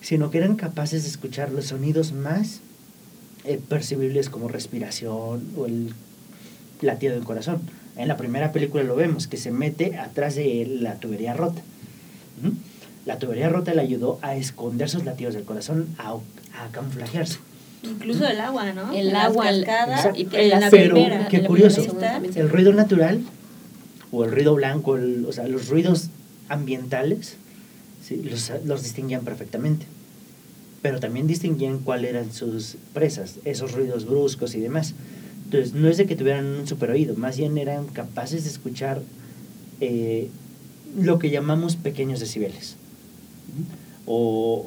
[0.00, 2.60] Sino que eran capaces de escuchar los sonidos más
[3.44, 5.92] eh, percibibles como respiración o el
[6.80, 7.60] latido del corazón.
[7.96, 11.62] En la primera película lo vemos, que se mete atrás de la tubería rota.
[13.06, 17.38] La tubería rota le ayudó a esconder sus latidos del corazón, a, a camuflajearse.
[17.82, 18.92] Incluso el agua, ¿no?
[18.92, 21.82] El las agua, cascadas, y en la Pero, primera, qué curioso.
[21.84, 23.20] primera El ruido natural
[24.10, 26.08] o el ruido blanco, el- o sea, los ruidos
[26.48, 27.36] ambientales,
[28.02, 28.22] ¿sí?
[28.24, 29.86] los, los distinguían perfectamente.
[30.82, 34.94] Pero también distinguían cuáles eran sus presas, esos ruidos bruscos y demás.
[35.44, 39.02] Entonces, no es de que tuvieran un super oído, más bien eran capaces de escuchar
[39.80, 40.28] eh,
[40.98, 42.76] lo que llamamos pequeños decibeles.
[44.06, 44.66] O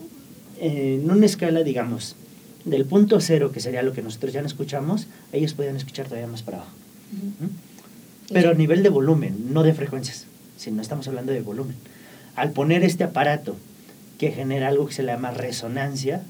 [0.59, 2.15] eh, en una escala, digamos,
[2.65, 6.27] del punto cero, que sería lo que nosotros ya no escuchamos, ellos podían escuchar todavía
[6.27, 6.71] más para abajo.
[8.31, 10.25] Pero a nivel de volumen, no de frecuencias,
[10.57, 11.75] sino estamos hablando de volumen.
[12.35, 13.55] Al poner este aparato
[14.17, 16.23] que genera algo que se le llama resonancia,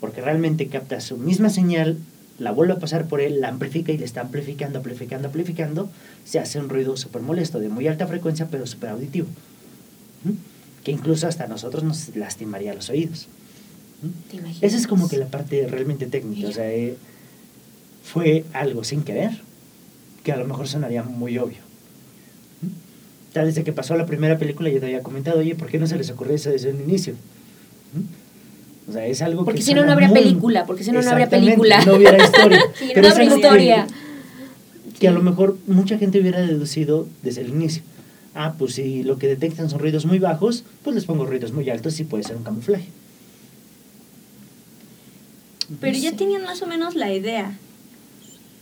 [0.00, 1.98] porque realmente capta su misma señal,
[2.42, 5.88] la vuelve a pasar por él, la amplifica y le está amplificando, amplificando, amplificando,
[6.24, 9.28] se hace un ruido súper molesto, de muy alta frecuencia, pero súper auditivo.
[10.24, 10.32] ¿Mm?
[10.82, 13.28] Que incluso hasta nosotros nos lastimaría los oídos.
[14.02, 14.64] ¿Mm?
[14.64, 16.96] Esa es como que la parte realmente técnica, o sea, eh,
[18.02, 19.30] fue algo sin querer,
[20.24, 21.58] que a lo mejor sonaría muy obvio.
[22.60, 23.34] ¿Mm?
[23.34, 25.86] Ya desde que pasó la primera película yo te había comentado, oye, ¿por qué no
[25.86, 27.14] se les ocurrió eso desde el inicio?
[27.94, 28.21] ¿Mm?
[28.88, 31.00] O sea, es algo Porque que si no, no habría muy- película, porque si no,
[31.02, 31.84] no habría película.
[31.84, 32.60] No hubiera historia.
[32.78, 33.86] Sí, Pero no habría que- historia.
[34.98, 37.82] que a lo mejor mucha gente hubiera deducido desde el inicio.
[38.34, 41.68] Ah, pues si lo que detectan son ruidos muy bajos, pues les pongo ruidos muy
[41.70, 42.88] altos y puede ser un camuflaje.
[45.80, 46.16] Pero No ya sé.
[46.16, 47.56] tenían más o menos la idea.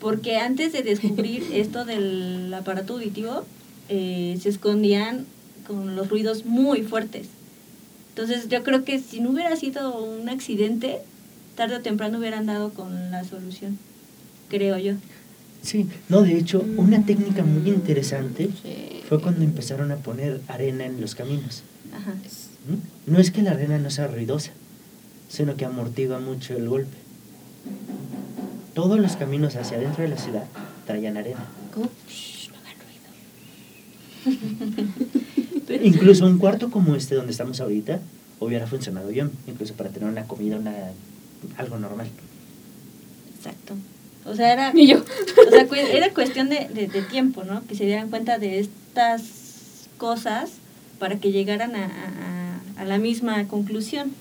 [0.01, 3.45] Porque antes de descubrir esto del aparato auditivo,
[3.89, 5.27] eh, se escondían
[5.67, 7.29] con los ruidos muy fuertes.
[8.21, 10.99] Entonces yo creo que si no hubiera sido un accidente,
[11.57, 13.79] tarde o temprano hubieran dado con la solución.
[14.51, 14.93] Creo yo.
[15.63, 19.01] Sí, no, de hecho, una técnica muy interesante Sí.
[19.09, 21.63] fue cuando empezaron a poner arena en los caminos.
[21.95, 22.11] Ajá.
[22.13, 23.11] ¿Mm?
[23.11, 24.51] No es que la arena no sea ruidosa,
[25.31, 26.99] sino que amortigua mucho el golpe.
[28.75, 30.45] Todos los caminos hacia adentro de la ciudad
[30.87, 31.47] traían arena.
[31.73, 31.89] ¿Cómo?
[32.07, 35.21] Shh, no hagan ruido.
[35.83, 38.01] Incluso un cuarto como este donde estamos ahorita
[38.41, 40.75] hubiera funcionado bien, incluso para tener una comida, una,
[41.59, 42.09] algo normal.
[43.37, 43.75] Exacto.
[44.27, 44.99] O sea, era, Y yo.
[45.47, 47.63] o sea, cu- era cuestión de, de- de tiempo, ¿no?
[47.67, 49.23] Que se dieran cuenta de estas
[49.99, 50.51] cosas
[50.99, 54.13] para que llegaran a, a- a la misma conclusión.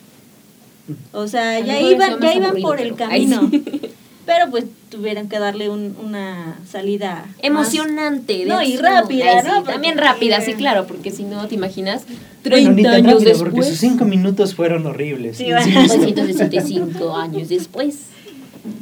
[1.12, 2.96] O sea, ya iban, ya iban aburrido, por el ay,
[3.28, 3.50] camino.
[3.50, 3.64] sí.
[4.30, 8.34] Pero pues tuvieran que darle un- una salida más- Emocionante.
[8.38, 12.04] de No, y rápida, También rápida, sí, claro, porque si no, ¿te imaginas?
[12.06, 13.52] Bueno, 30 ni tan años rápido, después.
[13.54, 15.38] porque sus cinco minutos fueron horribles.
[15.38, 15.50] Sí.
[15.50, 17.96] 265 años después.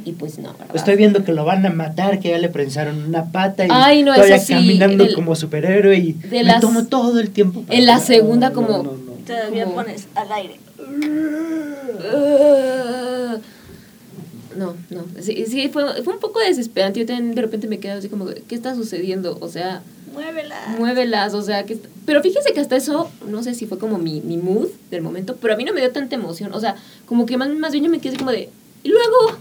[0.04, 0.74] Y pues no, ¿verdad?
[0.76, 4.02] Estoy viendo que lo van a matar, que ya le prensaron una pata y Ay,
[4.02, 7.62] no, todavía sí, caminando como superhéroe y de me las- tomo todo el tiempo.
[7.62, 9.12] para- en la segunda No, como- no, no, no.
[9.26, 10.56] Todavía Como- pones al aire.
[11.98, 13.38] Uh,
[14.58, 15.04] No, no.
[15.20, 17.00] Sí, sí, fue, fue un poco desesperante.
[17.00, 19.38] Yo también de repente me quedé así como, ¿qué está sucediendo?
[19.40, 20.56] O sea, Muévela.
[20.78, 21.78] muévelas, o sea, que...
[22.04, 25.36] Pero fíjese que hasta eso, no sé si fue como mi, mi mood del momento,
[25.40, 26.52] pero a mí no me dio tanta emoción.
[26.54, 26.74] O sea,
[27.06, 28.48] como que más, más bien yo me quedé así como de,
[28.82, 29.38] ¿y luego?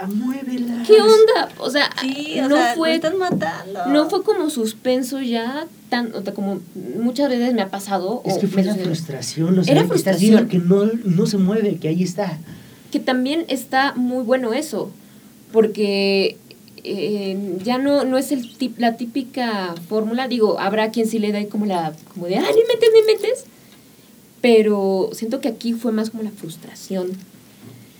[0.00, 0.82] Ah, muévela.
[0.86, 1.48] ¿Qué onda?
[1.58, 2.94] O sea, Sí, o no sea, fue...
[2.96, 3.86] están matando.
[3.86, 6.60] No fue como suspenso ya, tan, o sea, como
[6.98, 8.20] muchas veces me ha pasado.
[8.24, 10.48] Es o que fue la frustración, o sea, Era que estás frustración.
[10.48, 12.38] viendo que no, no se mueve, que ahí está.
[12.90, 14.90] Que también está muy bueno eso,
[15.52, 16.36] porque
[16.84, 21.32] eh, ya no, no es el tip- la típica fórmula, digo, habrá quien sí le
[21.32, 23.44] da como la, como de, ah, ni metes, ni metes,
[24.40, 27.10] pero siento que aquí fue más como la frustración,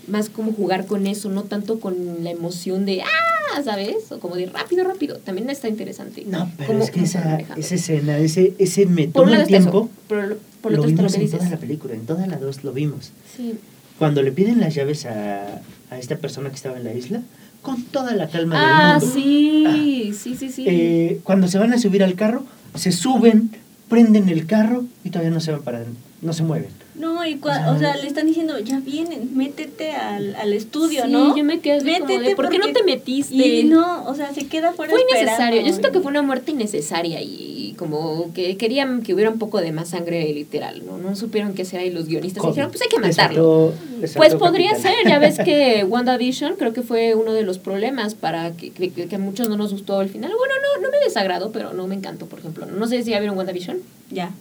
[0.07, 4.11] más como jugar con eso, no tanto con la emoción de, ah, ¿sabes?
[4.11, 6.23] O como de rápido, rápido, también está interesante.
[6.25, 9.69] No, pero es que esa, esa escena, ese, ese me Por un toma está eso,
[9.69, 11.39] tiempo, por lo lo vimos que en dices.
[11.39, 13.11] toda la película, en todas las dos lo vimos.
[13.35, 13.55] Sí.
[13.99, 17.21] Cuando le piden las llaves a, a esta persona que estaba en la isla,
[17.61, 19.13] con toda la calma Ah, del mundo.
[19.21, 20.65] sí, sí, sí, sí.
[20.67, 22.43] Eh, cuando se van a subir al carro,
[22.75, 23.49] se suben,
[23.89, 25.79] prenden el carro y todavía no se van para
[26.21, 26.69] no se mueven.
[26.95, 30.51] No, y cua- O sea, o sea, le están diciendo, ya vienen, métete al, al
[30.53, 31.37] estudio, Sí, ¿no?
[31.37, 33.35] yo me quedé así como de, Métete ¿por qué no te metiste?
[33.35, 35.61] Y no, o sea, se queda fuera Fue innecesario.
[35.61, 39.61] Yo siento que fue una muerte innecesaria y como que querían que hubiera un poco
[39.61, 40.97] de más sangre literal, ¿no?
[40.97, 42.43] No supieron qué hacer ahí los guionistas.
[42.43, 43.73] y dijeron, pues hay que Les matarlo.
[44.15, 44.93] Pues podría capital.
[44.95, 48.89] ser, ya ves que WandaVision creo que fue uno de los problemas para que, que,
[48.89, 50.31] que a muchos no nos gustó el final.
[50.35, 52.65] Bueno, no, no me desagradó, pero no me encantó, por ejemplo.
[52.65, 53.77] No sé si ya vieron WandaVision.
[54.09, 54.31] Ya.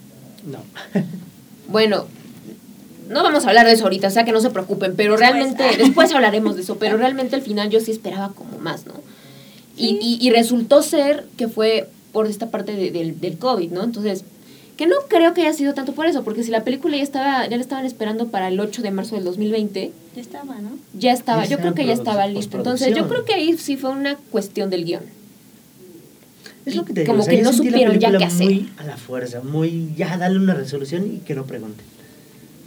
[0.50, 0.58] No.
[1.68, 2.06] Bueno,
[3.08, 5.30] no vamos a hablar de eso ahorita, o sea que no se preocupen, pero Después.
[5.30, 8.94] realmente, después hablaremos de eso, pero realmente al final yo sí esperaba como más, ¿no?
[9.76, 9.98] Y, Sí.
[10.00, 13.84] y, y resultó ser que fue por esta parte de- del, del COVID, ¿no?
[13.84, 14.24] Entonces,
[14.76, 17.46] que no creo que haya sido tanto por eso, porque si la película ya estaba,
[17.46, 20.70] ya la estaban esperando para el 8 de marzo del 2020, Ya estaba, ¿no?
[20.98, 22.56] ya estaba, Ya yo creo que ya estaba listo.
[22.58, 25.02] Entonces, yo creo que ahí sí fue una cuestión del guion.
[26.66, 28.46] Es lo que te digo, como o sea, que no supieron ya qué hacer.
[28.46, 31.84] Muy a la fuerza, muy ya dale una resolución y que no pregunten.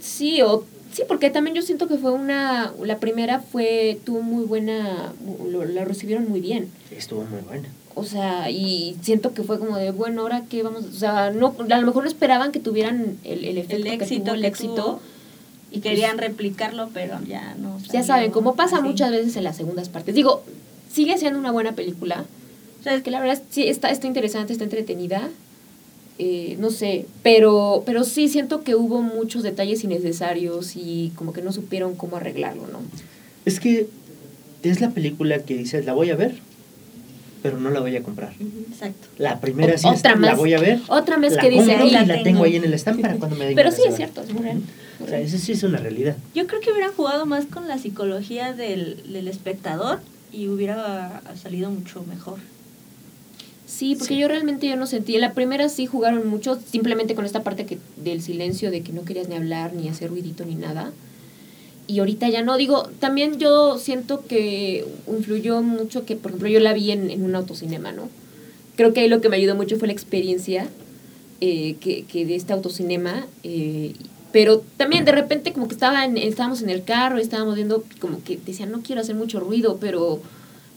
[0.00, 4.44] Sí, o sí, porque también yo siento que fue una, la primera fue, tuvo muy
[4.44, 5.12] buena,
[5.50, 6.68] lo, la recibieron muy bien.
[6.90, 7.68] Estuvo muy buena.
[7.94, 11.54] O sea, y siento que fue como de, bueno, ahora qué vamos, o sea, no,
[11.58, 14.40] a lo mejor no esperaban que tuvieran el, el efecto El que éxito tuvo el
[14.40, 14.74] que éxito.
[14.74, 15.00] tuvo,
[15.70, 17.78] Y Y querían pues, replicarlo, pero ya no.
[17.92, 18.84] ya saben, como pasa así.
[18.86, 20.14] muchas veces en las segundas partes.
[20.14, 20.42] Digo,
[20.90, 22.24] sigue siendo una buena película.
[22.80, 25.28] O sea, es que la verdad sí está, está interesante, está entretenida.
[26.18, 31.40] Eh, no sé, pero, pero sí siento que hubo muchos detalles innecesarios y como que
[31.40, 32.80] no supieron cómo arreglarlo, ¿no?
[33.46, 33.86] Es que
[34.62, 36.34] es la película que dices, la voy a ver,
[37.42, 38.34] pero no la voy a comprar.
[38.70, 39.08] Exacto.
[39.16, 40.78] La primera O- sí es, otra la más- voy a ver.
[40.88, 42.24] Otra vez la que dice ahí y la la tengo.
[42.24, 44.42] tengo ahí en el stand para cuando me den Pero sí es cierto, es muy
[44.42, 44.60] real.
[45.02, 46.16] O sea, eso sí es una realidad.
[46.34, 50.00] Yo creo que hubieran jugado más con la psicología del, del espectador
[50.34, 52.36] y hubiera salido mucho mejor.
[53.70, 55.14] Sí, porque yo realmente yo no sentí.
[55.14, 58.92] En la primera sí jugaron mucho, simplemente con esta parte que del silencio, de que
[58.92, 60.90] no querías ni hablar, ni hacer ruidito, ni nada.
[61.86, 62.56] Y ahorita ya no.
[62.56, 67.22] Digo, también yo siento que influyó mucho que, por ejemplo, yo la vi en, en
[67.22, 68.08] un autocinema, ¿no?
[68.74, 70.68] Creo que ahí lo que me ayudó mucho fue la experiencia
[71.40, 73.24] eh, que, que de este autocinema.
[73.44, 73.94] Eh,
[74.32, 78.22] pero también de repente como que estaba en, estábamos en el carro estábamos viendo como
[78.22, 80.20] que decían, no quiero hacer mucho ruido, pero,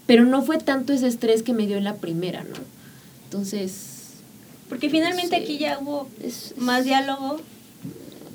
[0.06, 2.83] pero no fue tanto ese estrés que me dio en la primera, ¿no?
[3.38, 3.78] Entonces...
[4.70, 7.38] Porque finalmente aquí ya hubo Es- más diálogo,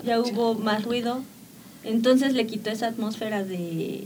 [0.04, 1.22] ya hubo más ruido,
[1.84, 4.04] entonces le quitó esa atmósfera de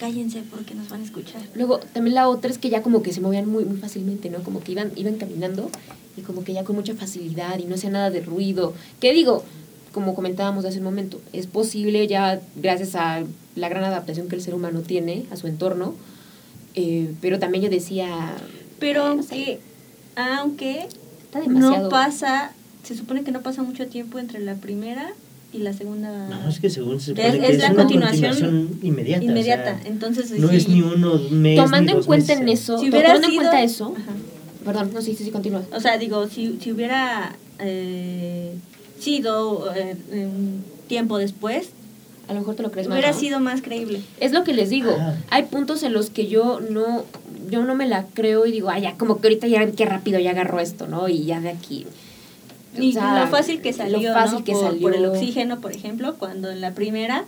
[0.00, 1.40] cállense porque nos van a escuchar.
[1.54, 4.42] Luego, también la otra es que ya como que se movían muy, muy fácilmente, ¿no?
[4.42, 5.70] Como que iban, iban caminando
[6.16, 8.74] y como que ya con mucha facilidad y no hacía nada de ruido.
[9.00, 9.44] Que digo,
[9.92, 13.22] como comentábamos hace un momento, es posible ya gracias a
[13.56, 15.94] la gran adaptación que el ser humano tiene a su entorno,
[16.74, 18.34] eh, pero también yo decía...
[18.78, 19.58] Pero "Bueno, aunque,
[20.18, 20.86] aunque
[21.24, 21.84] está demasiado...
[21.84, 22.52] no pasa,
[22.82, 25.10] se supone que no pasa mucho tiempo entre la primera
[25.52, 26.28] y la segunda.
[26.28, 29.18] No, es que según se Es- supone es que es, la una continuación continuación inmediata.
[29.18, 29.80] o sea, inmediata.
[29.86, 31.56] Entonces, no sí, es ni uno un mes.
[31.56, 34.12] Tomando ni en dos cuenta meses, en eso, Si tomando en sido- cuenta eso, Ajá.
[34.64, 35.62] perdón, no, sí, sí, sí, continúa.
[35.74, 38.54] O sea, digo, si, si hubiera eh,
[39.00, 41.70] sido eh, un tiempo después,
[42.28, 43.18] A lo mejor te lo crees más, hubiera ¿no?
[43.18, 44.02] sido más creíble.
[44.20, 44.94] Es lo que les digo.
[45.30, 47.04] Hay puntos en los que yo no,
[47.50, 50.18] yo no me la creo y digo, ay, ya, como que ahorita ya qué rápido
[50.20, 51.08] ya agarró esto, ¿no?
[51.08, 51.86] Y ya de aquí.
[52.78, 54.44] O Y sea, lo fácil que salió, lo fácil ¿no?
[54.44, 54.80] que por, salió.
[54.82, 57.24] por el oxígeno, por ejemplo, cuando en la primera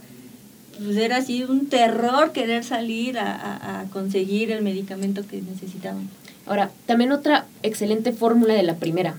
[0.85, 6.09] pues era así un terror querer salir a, a- a conseguir el medicamento que necesitaban.
[6.47, 9.15] Ahora, también otra excelente fórmula de la primera.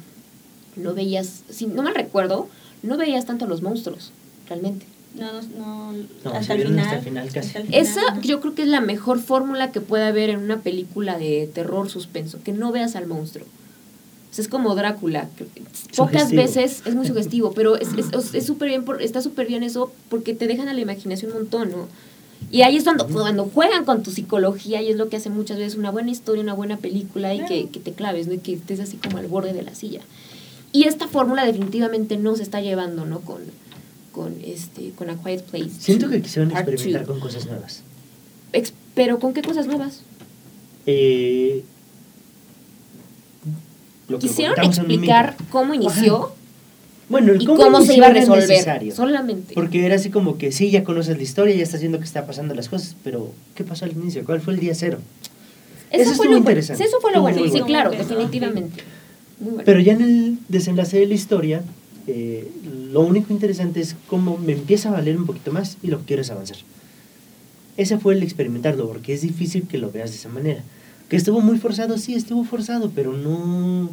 [0.76, 2.48] No veías, si no mal recuerdo,
[2.82, 4.12] no veías tanto a los monstruos,
[4.50, 4.86] realmente.
[5.14, 5.94] No, no, no,
[6.24, 7.40] No, hasta, el final, hasta el final casi.
[7.48, 10.40] hasta el final, Esa yo creo que es la mejor fórmula que puede haber en
[10.40, 13.46] una película de terror suspenso, que no veas al monstruo.
[13.46, 15.28] O sea, es como Drácula.
[15.98, 16.42] Pocas Sugestivo.
[16.42, 19.92] veces es muy sugestivo, pero es es- es súper bien, por- está súper bien eso
[20.10, 21.88] porque te dejan a la imaginación un montón, ¿no?
[22.50, 25.58] Y ahí es cuando, cuando juegan con tu psicología y es lo que hace muchas
[25.58, 27.70] veces una buena historia, una buena película y que, Claro.
[27.74, 28.34] que te claves, ¿no?
[28.34, 30.00] Y que estés así como al borde de la silla.
[30.72, 33.20] Y esta fórmula definitivamente no se está llevando, ¿no?
[33.20, 33.42] Con,
[34.12, 35.70] con, este, con A Quiet Place.
[35.80, 37.14] Siento que quisieron Part experimentar two.
[37.14, 37.82] con cosas nuevas.
[38.54, 40.02] Ex- pero ¿con qué cosas nuevas?
[40.86, 41.64] Eh,
[44.10, 46.34] lo que Quisieron explicar cómo inició
[47.08, 48.92] Bueno, el y cómo, cómo se iba a resolver.
[48.94, 49.54] Solamente.
[49.54, 52.26] Porque era así como que sí, ya conoces la historia, ya estás viendo que está
[52.26, 54.26] pasando las cosas, pero ¿qué pasó al inicio?
[54.26, 55.00] ¿Cuál fue el día cero?
[55.92, 56.38] Eso, eso fue lo bueno.
[56.40, 56.84] interesante.
[56.84, 57.44] Eso fue lo bueno.
[57.44, 57.66] Sí, bueno.
[57.66, 58.84] claro, definitivamente.
[59.40, 59.64] Muy bueno.
[59.66, 61.64] Pero ya en el desenlace de la historia,
[62.08, 62.50] eh,
[62.92, 66.06] lo único interesante es cómo me empieza a valer un poquito más y lo que
[66.06, 66.58] quiero es avanzar.
[67.78, 70.62] Ese fue el experimentarlo, porque es difícil que lo veas de esa manera.
[71.10, 73.90] Que estuvo muy forzado, sí, estuvo forzado, pero no...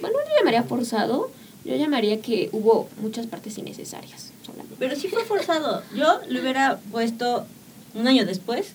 [0.00, 1.30] Bueno, yo llamaría forzado.
[1.64, 4.32] Yo llamaría que hubo muchas partes innecesarias.
[4.44, 4.74] Solamente.
[4.78, 5.82] Pero sí fue forzado.
[5.96, 7.46] Yo le hubiera puesto
[7.94, 8.72] un año después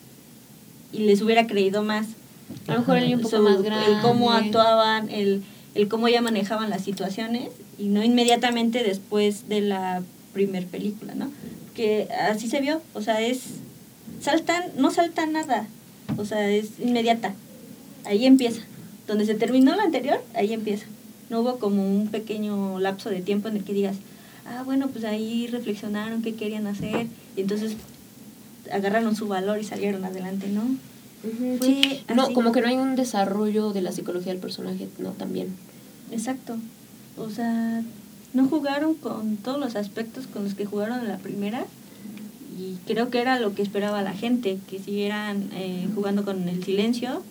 [0.94, 2.08] y les hubiera creído más.
[2.68, 3.92] A lo mejor él un poco Su- más grande.
[3.94, 5.44] El cómo actuaban, el,
[5.78, 10.02] el cómo ya manejaban las situaciones y no inmediatamente después de la
[10.34, 11.32] primer película, ¿no?
[11.76, 13.42] Que así se vio, o sea, es
[14.20, 15.68] saltan, no salta nada,
[16.18, 17.36] o sea, es inmediata.
[18.06, 18.62] Ahí empieza.
[19.06, 20.88] Donde se terminó la anterior, ahí empieza.
[21.30, 23.98] No hubo como un pequeño lapso de tiempo en el que digas,
[24.48, 27.74] ah, bueno, pues ahí reflexionaron qué querían hacer y entonces
[28.72, 30.64] agarraron su valor y salieron adelante, ¿no?
[31.22, 32.04] Fue sí.
[32.14, 32.34] No, así.
[32.34, 35.56] como que no hay un desarrollo de la psicología del personaje, no, también.
[36.12, 36.58] Exacto.
[37.18, 37.84] O sea,
[38.34, 41.66] no jugaron con todos los aspectos con los que jugaron en la primera
[42.58, 46.64] y creo que era lo que esperaba la gente, que siguieran eh, jugando con el
[46.64, 47.24] silencio,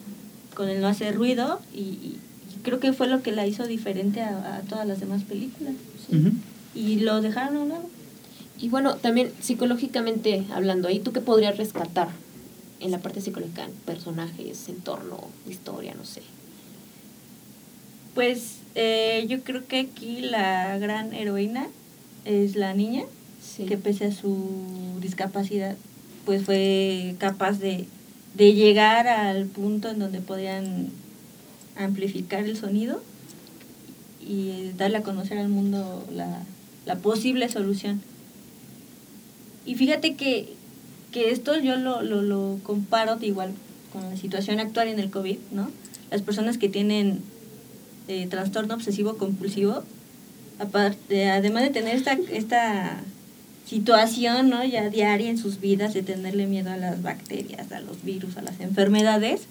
[0.55, 2.17] con el no hacer ruido y,
[2.63, 5.75] creo que fue lo que la hizo diferente a, a todas las demás películas.
[6.75, 7.85] Y lo dejaron a un lado.
[8.59, 12.09] Y bueno, también psicológicamente hablando, ahí tú qué podrías rescatar
[12.81, 16.23] en la parte psicológica, personajes, entorno, historia, no sé.
[18.15, 21.69] Pues eh, yo creo que aquí la gran heroína
[22.25, 23.05] es la niña,
[23.43, 23.65] Sí.
[23.65, 25.77] que pese a su discapacidad,
[26.25, 27.87] pues fue capaz de,
[28.35, 30.89] de llegar al punto en donde podían
[31.77, 33.01] amplificar el sonido
[34.21, 36.43] y eh, darle a conocer al mundo la,
[36.87, 38.03] la posible solución.
[39.65, 40.56] Y fíjate que,
[41.17, 43.55] que esto yo lo, lo, comparo de igual
[43.91, 45.71] con la situación actual en el COVID, ¿no?
[46.11, 47.23] Las personas que tienen
[48.07, 49.83] eh, trastorno obsesivo compulsivo,
[50.59, 53.01] aparte, además de tener esta, esta
[53.67, 54.63] situación ¿no?
[54.63, 58.43] ya diaria en sus vidas de tenerle miedo a las bacterias, a los virus, a
[58.43, 59.47] las enfermedades,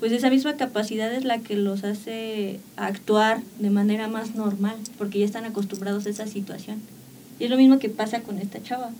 [0.00, 5.20] pues esa misma capacidad es la que los hace actuar de manera más normal, porque
[5.20, 6.82] ya están acostumbrados a esa situación.
[7.40, 8.90] Y es lo mismo que pasa con esta chava.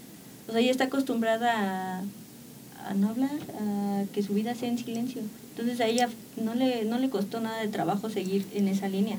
[0.48, 2.02] O sea, ella está acostumbrada a,
[2.88, 3.30] a no hablar,
[3.60, 5.22] a que su vida sea en silencio.
[5.50, 9.18] Entonces a ella no le, no le costó nada de trabajo seguir en esa línea.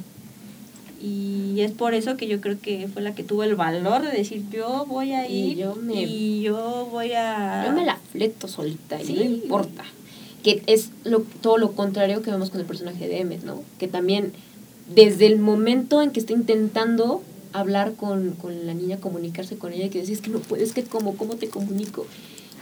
[1.02, 4.12] Y es por eso que yo creo que fue la que tuvo el valor de
[4.18, 7.64] decir, yo voy a Y ir yo me- y yo voy a...
[7.68, 9.14] Yo me la fleto solita y Sí.
[9.16, 9.84] no importa.
[10.44, 13.62] Que es lo, todo lo contrario que vemos con el personaje de Emmet, ¿no?
[13.78, 14.32] Que también
[14.96, 17.22] desde el momento en que está intentando
[17.60, 21.16] hablar con, con la niña, comunicarse con ella, que decís que no puedes, que como,
[21.16, 22.06] ¿cómo te comunico?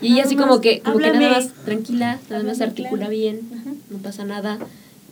[0.01, 2.97] Y ella Nada así más, como que, como que nada más tranquila, nada más articula
[2.97, 3.11] claro.
[3.11, 3.71] bien, Ajá.
[3.89, 4.59] no pasa nada.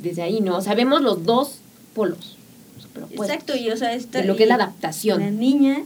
[0.01, 0.57] Desde ahí, ¿no?
[0.57, 1.59] O sea, vemos los dos
[1.93, 2.37] polos.
[2.79, 5.19] superopuestos Exacto, y o sea, esta, de lo que es la adaptación.
[5.19, 5.83] La niña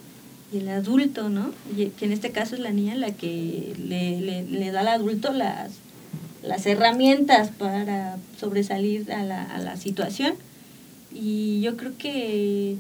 [0.54, 1.52] y el adulto, ¿no?
[1.76, 4.88] Y que en este caso es la niña la que le, le, le da al
[4.88, 5.72] adulto las,
[6.44, 10.36] las herramientas para sobresalir a la, a la situación.
[11.14, 12.78] Y yo creo que,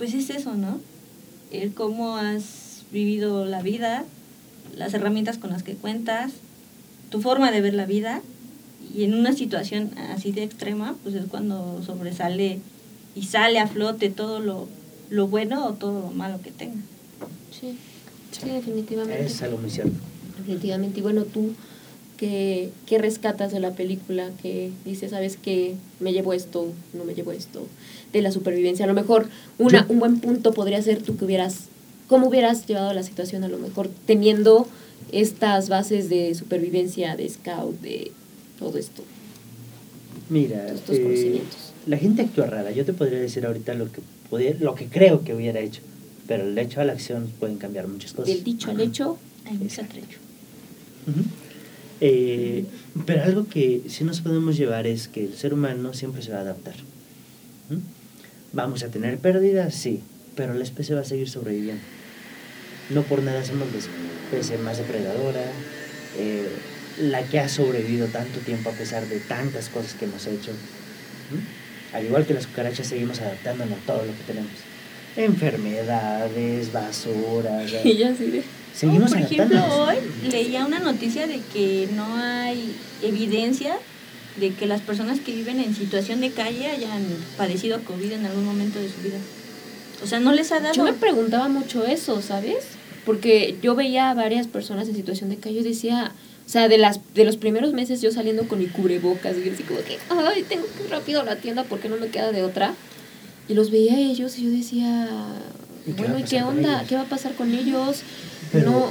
[0.00, 0.80] pues es eso, ¿no?
[1.52, 4.06] El cómo has vivido la vida,
[4.74, 6.32] las herramientas con las que cuentas,
[7.10, 8.22] tu forma de ver la vida.
[8.94, 12.60] Y en una situación así de extrema, pues es cuando sobresale
[13.14, 14.68] y sale a flote todo lo,
[15.10, 16.80] lo bueno o todo lo malo que tenga.
[17.50, 17.76] Sí,
[18.30, 19.26] sí, definitivamente.
[19.26, 19.92] Es algo muy cierto.
[20.38, 21.00] Definitivamente.
[21.00, 21.52] Y bueno, tú,
[22.16, 24.30] ¿qué, qué rescatas de la película?
[24.40, 25.74] Que dices, ¿sabes qué?
[26.00, 27.66] Me llevo esto, no me llevo esto.
[28.12, 28.84] De la supervivencia.
[28.84, 31.66] A lo mejor una, un buen punto podría ser tú que hubieras,
[32.08, 34.66] ¿cómo hubieras llevado la situación a lo mejor teniendo
[35.12, 38.10] estas bases de supervivencia, de scout, de
[38.58, 39.02] todo esto?
[40.28, 41.56] Mira, Estos eh, conocimientos.
[41.86, 42.70] la gente actúa rara.
[42.72, 45.80] Yo te podría decir ahorita lo que podía- lo que creo que hubiera hecho,
[46.26, 48.34] pero el hecho a la acción pueden cambiar muchas cosas.
[48.34, 50.18] Del dicho al hecho, Hay mucho trecho.
[52.00, 52.64] Eh,
[53.06, 56.38] pero algo que sí nos podemos llevar es que el ser humano siempre se va
[56.38, 56.74] a adaptar.
[58.52, 60.02] Vamos a tener pérdidas, sí,
[60.34, 61.82] pero la especie va a seguir sobreviviendo.
[62.90, 65.44] No por nada somos la especie más depredadora,
[66.18, 66.48] eh,
[66.98, 70.50] la que ha sobrevivido tanto tiempo a pesar de tantas cosas que hemos hecho.
[70.50, 71.94] ¿Mm?
[71.94, 74.50] Al igual que las cucarachas, seguimos adaptándonos a todo lo que tenemos.
[75.16, 77.70] Enfermedades, basuras.
[77.84, 78.42] y ya de...
[78.74, 79.96] Seguimos Por ejemplo, hoy
[80.30, 83.76] leía una noticia de que no hay evidencia
[84.40, 87.04] de que las personas que viven en situación de calle hayan
[87.36, 89.18] padecido COVID en algún momento de su vida.
[90.02, 90.74] O sea, no les ha dado.
[90.74, 92.56] Yo me preguntaba mucho eso, ¿sabes?
[93.04, 96.12] Porque yo veía a varias personas en situación de calle y decía,
[96.46, 99.62] o sea, de las de los primeros meses yo saliendo con mi cubrebocas y así
[99.62, 102.42] como que, ay, tengo que ir rápido a la tienda porque no me queda de
[102.42, 102.74] otra.
[103.48, 105.08] Y los veía a ellos y yo decía,
[105.86, 106.84] ¿Y bueno, ¿y qué onda?
[106.88, 108.02] ¿Qué va a pasar con ellos?
[108.52, 108.86] Pero- no,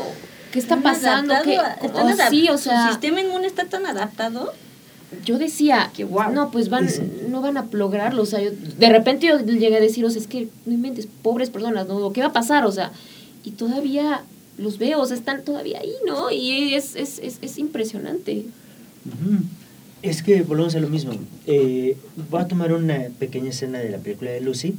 [0.52, 1.34] ¿qué está pasando?
[1.44, 4.54] ¿Qué, adap- sí, o sea, Su sistema inmune está tan adaptado.
[5.26, 6.32] Yo decía, Que guau.
[6.34, 6.88] no, pues van,
[7.30, 10.22] no van a lograrlo, o sea, yo, de repente yo llegué a decir, o sea,
[10.22, 12.12] es que no inventes, pobres personas, ¿no?
[12.14, 12.66] ¿Qué va a pasar?
[12.66, 12.92] O sea,
[13.44, 14.22] y todavía
[14.58, 16.30] los veo, o sea, están todavía ahí, ¿no?
[16.32, 18.46] Y es, es, es, es impresionante.
[20.02, 21.14] Es que volvemos a lo mismo.
[21.48, 21.98] Eh,
[22.30, 24.76] voy a tomar una pequeña escena de la película de Lucy,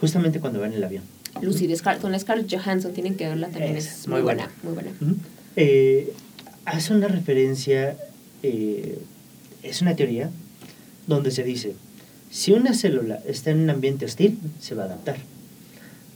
[0.00, 1.04] justamente cuando va en el avión.
[1.40, 4.88] Lucy, de Scar- con Scarlett Johansson, tienen que verla también, Es muy buena, buena.
[4.98, 5.18] muy buena.
[5.56, 6.12] Eh,
[6.64, 7.96] hace una referencia,
[8.44, 8.98] eh,
[9.62, 10.30] es una teoría,
[11.06, 11.74] donde se dice,
[12.30, 15.16] si una célula está en un ambiente hostil, se va a adaptar.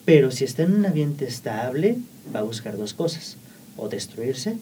[0.04, 1.96] Pero si está en un ambiente estable,
[2.34, 3.36] va a buscar dos cosas,
[3.78, 4.58] o destruirse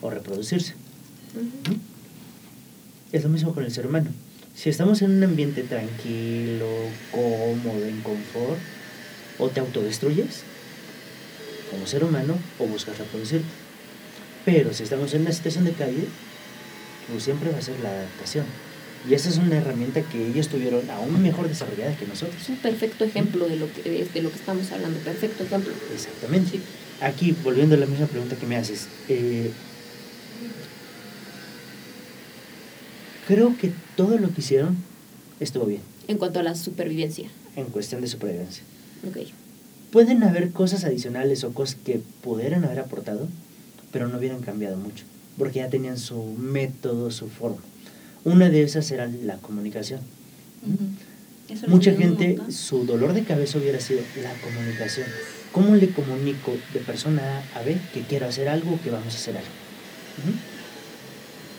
[0.00, 0.74] o reproducirse.
[3.12, 4.10] Es lo mismo con el ser humano.
[4.56, 6.66] Si estamos en un ambiente tranquilo,
[7.12, 8.58] cómodo, en confort,
[9.38, 10.42] o te autodestruyes
[11.70, 13.46] como ser humano o buscas reproducirte.
[14.44, 16.06] Pero si estamos en una situación de calle,
[17.10, 18.44] pues siempre va a ser la adaptación.
[19.08, 22.40] Y esa es una herramienta que ellos tuvieron aún mejor desarrollada que nosotros.
[22.40, 25.72] Es un perfecto ejemplo de lo que, de, de lo que estamos hablando, perfecto ejemplo.
[25.92, 26.60] Exactamente.
[27.02, 29.50] Aquí, volviendo a la misma pregunta que me haces, eh,
[33.26, 34.76] creo que todo lo que hicieron
[35.40, 37.28] estuvo bien En cuanto a la supervivencia.
[37.56, 38.62] en cuestión de supervivencia.
[39.08, 39.18] Ok.
[39.90, 43.28] Pueden haber cosas adicionales o cosas que pudieran haber aportado,
[43.92, 45.04] pero no hubieran cambiado mucho,
[45.38, 47.58] porque ya tenían su método, su forma.
[48.24, 50.00] Una de esas era la comunicación.
[51.48, 55.06] Les Mucha gente, su dolor de cabeza hubiera sido la comunicación.
[55.52, 59.16] ¿Cómo le comunico de persona A a B que quiero hacer algo, que vamos a
[59.18, 59.48] hacer algo?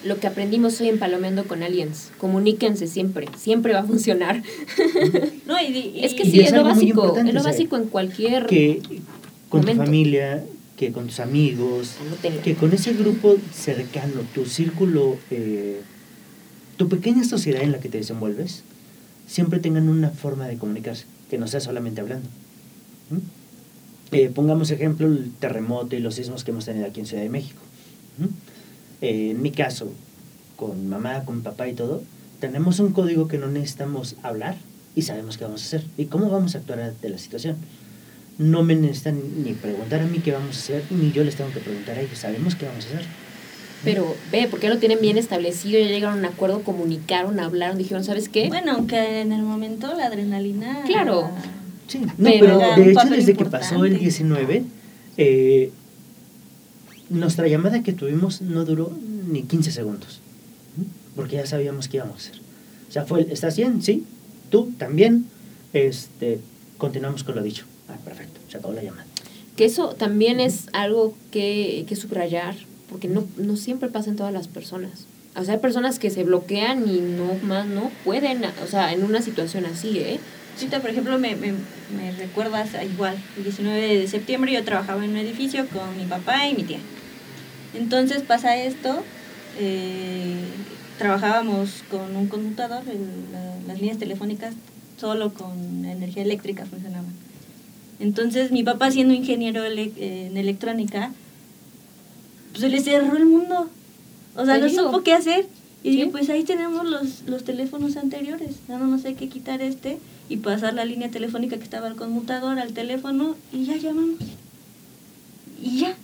[0.04, 4.44] Lo que aprendimos hoy en Palomeando con Aliens, comuníquense siempre, siempre va a funcionar.
[5.48, 7.86] No, y, y- Es que Y sí, es es, lo básico, es lo básico en
[7.86, 8.46] cualquier...
[8.46, 8.82] Que
[9.50, 9.82] con Momento.
[9.84, 10.44] tu familia,
[10.78, 12.42] que con tus amigos, Anótenlo.
[12.42, 15.82] que con ese grupo cercano, tu círculo eh,
[16.78, 18.64] tu pequeña sociedad en la que te desenvuelves
[19.28, 22.28] siempre tengan una forma de comunicarse, que no sea solamente hablando.
[23.10, 24.16] ¿Mm?
[24.16, 27.30] Eh, pongamos ejemplo el terremoto y los sismos que hemos tenido aquí en Ciudad de
[27.30, 27.62] México.
[28.18, 28.26] ¿Mm?
[29.02, 29.92] Eh, en mi caso,
[30.58, 32.04] con mamá, con papá y todo,
[32.40, 34.58] tenemos un código que no necesitamos hablar
[34.96, 37.56] y sabemos qué vamos a hacer y cómo vamos a actuar ante la situación.
[38.38, 41.52] No me necesitan ni preguntar a mí qué vamos a hacer, ni yo les tengo
[41.52, 43.06] que preguntar a ellos, sabemos qué vamos a hacer.
[43.84, 48.04] Pero ve, porque lo tienen bien establecido, ya llegaron a un acuerdo, comunicaron, hablaron, dijeron,
[48.04, 48.48] ¿sabes qué?
[48.48, 50.84] Bueno, aunque en el momento la adrenalina...
[50.86, 51.30] Claro.
[51.88, 54.64] Sí, no, pero, de hecho desde que pasó el 19,
[55.18, 55.72] eh,
[57.10, 58.92] nuestra llamada que tuvimos no duró
[59.28, 60.20] ni 15 segundos,
[61.16, 62.42] porque ya sabíamos qué íbamos a hacer.
[62.90, 63.82] O sea, fue, ¿estás bien?
[63.82, 64.04] Sí,
[64.50, 65.26] tú también.
[65.74, 66.40] Este,
[66.78, 67.66] continuamos con lo dicho.
[67.96, 69.06] Ah, perfecto, se acabó la llamada.
[69.56, 72.56] Que eso también es algo que, que subrayar,
[72.90, 75.06] porque no, no siempre pasa en todas las personas.
[75.38, 79.04] O sea, hay personas que se bloquean y no más no pueden, o sea, en
[79.04, 80.20] una situación así, ¿eh?
[80.56, 85.12] Ahorita, por ejemplo, me, me, me recuerdas igual, el 19 de septiembre yo trabajaba en
[85.12, 86.80] un edificio con mi papá y mi tía.
[87.74, 89.04] Entonces pasa esto,
[89.60, 90.38] eh,
[90.98, 92.84] trabajábamos con un conmutador,
[93.68, 94.54] las líneas telefónicas
[94.98, 97.14] solo con energía eléctrica funcionaban.
[98.00, 101.12] Entonces mi papá siendo ingeniero en electrónica,
[102.52, 103.70] pues se le cerró el mundo.
[104.36, 105.46] O sea, no supo qué hacer.
[105.84, 110.00] Y dije, pues ahí tenemos los, los teléfonos anteriores, nada más hay que quitar este
[110.30, 114.20] y pasar la línea telefónica que estaba al conmutador al teléfono y ya llamamos.
[115.62, 115.96] Y ya.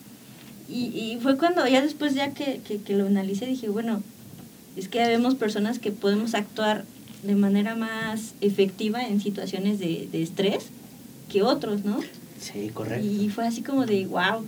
[0.69, 4.03] Y, y fue cuando, ya después ya que, que, que, lo analicé, dije, bueno,
[4.77, 6.85] es que vemos personas que podemos actuar
[7.23, 10.67] de manera más efectiva en situaciones de, de estrés
[11.31, 11.99] que otros, ¿no?
[12.39, 13.05] Sí, correcto.
[13.05, 14.43] Y fue así como de, wow,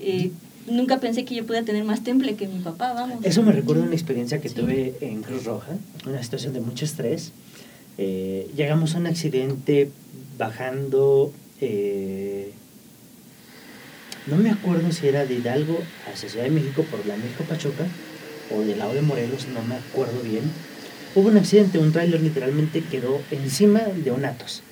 [0.00, 0.30] eh,
[0.66, 3.24] nunca pensé que yo pudiera tener más temple que mi papá, vamos.
[3.24, 4.54] Eso me recuerda una experiencia que sí.
[4.54, 5.72] tuve en Cruz Roja,
[6.06, 7.32] una situación de mucho estrés.
[7.96, 9.90] Eh, llegamos a un accidente
[10.36, 12.50] bajando, eh,
[14.26, 15.78] no me acuerdo si era de Hidalgo
[16.12, 17.86] hacia Ciudad de México por la México Pachuca
[18.54, 20.42] o del lado de Morelos, no me acuerdo bien.
[21.14, 24.62] Hubo un accidente, un tráiler literalmente quedó encima de un Atos.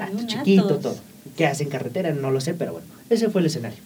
[0.00, 0.96] Atos chiquito, todo.
[1.36, 2.12] ¿Qué hace en carretera?
[2.12, 3.78] No lo sé, pero bueno, ese fue el escenario.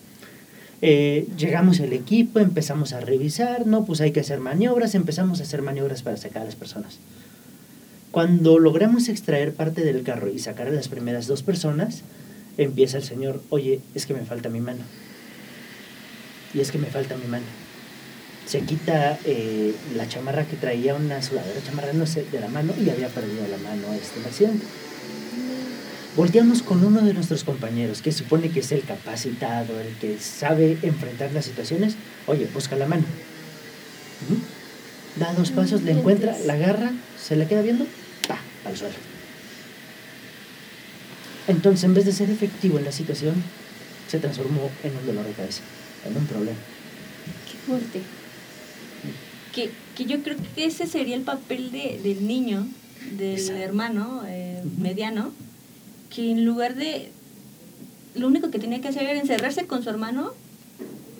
[0.84, 5.44] Eh, llegamos el equipo, empezamos a revisar, no, pues hay que hacer maniobras, empezamos a
[5.44, 6.98] hacer maniobras para sacar a las personas.
[8.10, 12.02] Cuando logramos extraer parte del carro y sacar a las primeras dos personas,
[12.58, 14.80] empieza el señor, oye, es que me falta mi mano.
[16.52, 17.46] Y es que me falta mi mano.
[18.44, 22.74] Se quita eh, la chamarra que traía, una sudadera chamarra, no sé, de la mano
[22.78, 24.66] y había perdido la mano este en accidente.
[26.16, 30.76] Volteamos con uno de nuestros compañeros, que supone que es el capacitado, el que sabe
[30.82, 31.94] enfrentar las situaciones.
[32.26, 33.04] Oye, busca la mano.
[34.28, 35.20] ¿Mm?
[35.20, 37.86] Da dos pasos, le encuentra, la agarra, se la queda viendo,
[38.28, 38.94] pa, al suelo.
[41.48, 43.34] Entonces, en vez de ser efectivo en la situación,
[44.08, 45.62] se transformó en un dolor de cabeza,
[46.06, 46.58] en un problema.
[47.50, 48.00] Qué fuerte.
[49.54, 52.66] Que, que yo creo que ese sería el papel de, del niño,
[53.18, 53.62] del Exacto.
[53.62, 55.32] hermano eh, mediano,
[56.14, 57.10] que en lugar de...
[58.14, 60.32] Lo único que tenía que hacer era encerrarse con su hermano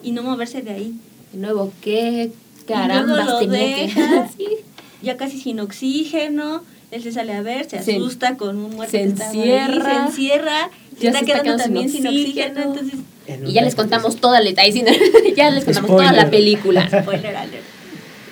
[0.03, 0.95] y no moverse de ahí.
[1.33, 2.31] De nuevo, ¿qué
[2.67, 4.65] caramba lo deja, que...
[5.03, 8.93] Ya casi sin oxígeno, él se sale a ver, se, se asusta con un muerto
[8.93, 13.01] se encierra, ahí, se encierra, se está se quedando está también sin oxígeno, oxígeno entonces
[13.47, 16.11] y ya les contamos toda la ya les contamos Spoiler.
[16.11, 16.89] toda la película.
[17.03, 17.65] Spoiler alert.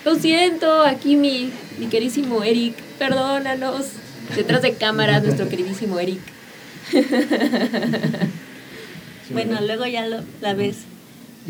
[0.05, 3.87] Lo siento, aquí mi, mi queridísimo Eric, perdónanos.
[4.35, 6.21] Detrás de cámaras, nuestro queridísimo Eric.
[9.31, 10.79] bueno, luego ya lo, la ves.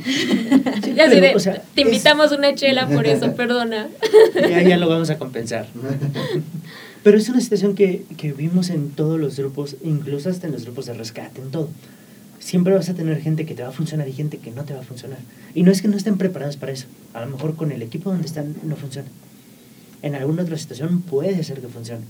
[0.05, 2.39] Sí, ya pero, de, o sea, te invitamos es...
[2.39, 3.89] una chela por eso, perdona.
[4.35, 5.69] Ya, ya lo vamos a compensar.
[7.03, 10.65] Pero es una situación que, que vimos en todos los grupos, incluso hasta en los
[10.65, 11.71] grupos de rescate, en todo.
[12.39, 14.75] Siempre vas a tener gente que te va a funcionar y gente que no te
[14.75, 15.19] va a funcionar.
[15.55, 16.87] Y no es que no estén preparados para eso.
[17.15, 19.09] A lo mejor con el equipo donde están no funciona.
[20.03, 22.05] En alguna otra situación puede ser que funcione.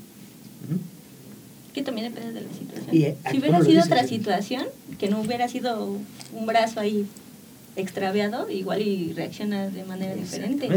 [1.73, 2.97] Que también depende de la situación.
[2.97, 4.67] Y, eh, si hubiera sido otra situación,
[4.99, 5.97] que no hubiera sido
[6.33, 7.07] un brazo ahí
[7.77, 10.69] extraviado, igual y reacciona de manera diferente.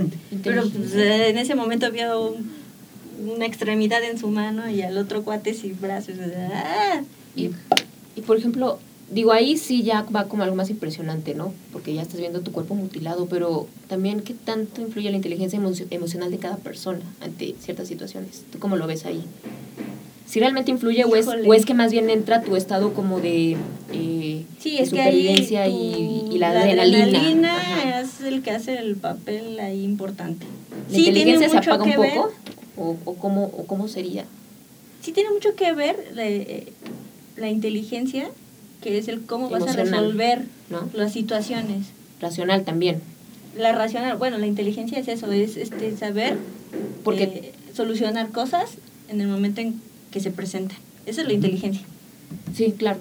[0.43, 2.51] Pero pues, en ese momento había un,
[3.35, 6.15] una extremidad en su mano y al otro cuate sin brazos.
[6.53, 7.01] ¡Ah!
[7.35, 7.49] Y,
[8.15, 8.79] y por ejemplo,
[9.11, 11.53] digo, ahí sí ya va como algo más impresionante, ¿no?
[11.71, 15.71] Porque ya estás viendo tu cuerpo mutilado, pero también qué tanto influye la inteligencia emo
[15.89, 18.43] emocional de cada persona ante ciertas situaciones.
[18.51, 19.23] ¿Tú cómo lo ves ahí?
[20.25, 23.57] Si realmente influye o es, o es, que más bien entra tu estado como de,
[23.91, 27.03] eh, sí, de es supervivencia que y, y, la, la adrenalina.
[27.03, 30.45] adrenalina es el que hace el papel ahí importante.
[30.89, 32.13] ¿La Sí, tiene inteligencia se mucho apaga un que ver.
[32.15, 32.31] poco?
[32.77, 34.25] ¿O, o cómo, ¿O cómo sería?
[35.01, 36.71] Sí tiene mucho que ver la, eh,
[37.37, 38.29] la inteligencia,
[38.81, 40.89] que es el cómo vas a resolver ¿no?
[40.93, 41.87] las situaciones.
[42.21, 43.01] Racional también.
[43.57, 46.37] La racional, bueno, la inteligencia es eso, es este saber
[47.03, 48.71] Porque eh, solucionar cosas
[49.09, 49.79] en el momento en
[50.13, 50.77] que se presentan.
[51.05, 51.83] Esa es la inteligencia.
[52.55, 52.99] sí, claro.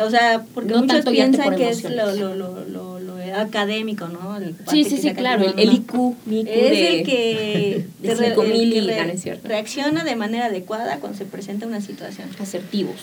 [0.00, 4.08] O sea, porque No muchos piensan por que es lo, lo, lo, lo, lo académico,
[4.08, 4.36] ¿no?
[4.36, 5.44] El Sí, sí, sí, claro.
[5.44, 5.72] no, El, el no.
[5.74, 5.94] IQ,
[6.26, 9.06] mi IQ Es de, el que, de te re- 5000 el que y re- no,
[9.06, 9.48] no es cierto.
[9.48, 12.28] reacciona de manera adecuada cuando se presenta una situación.
[12.40, 12.96] asertivos.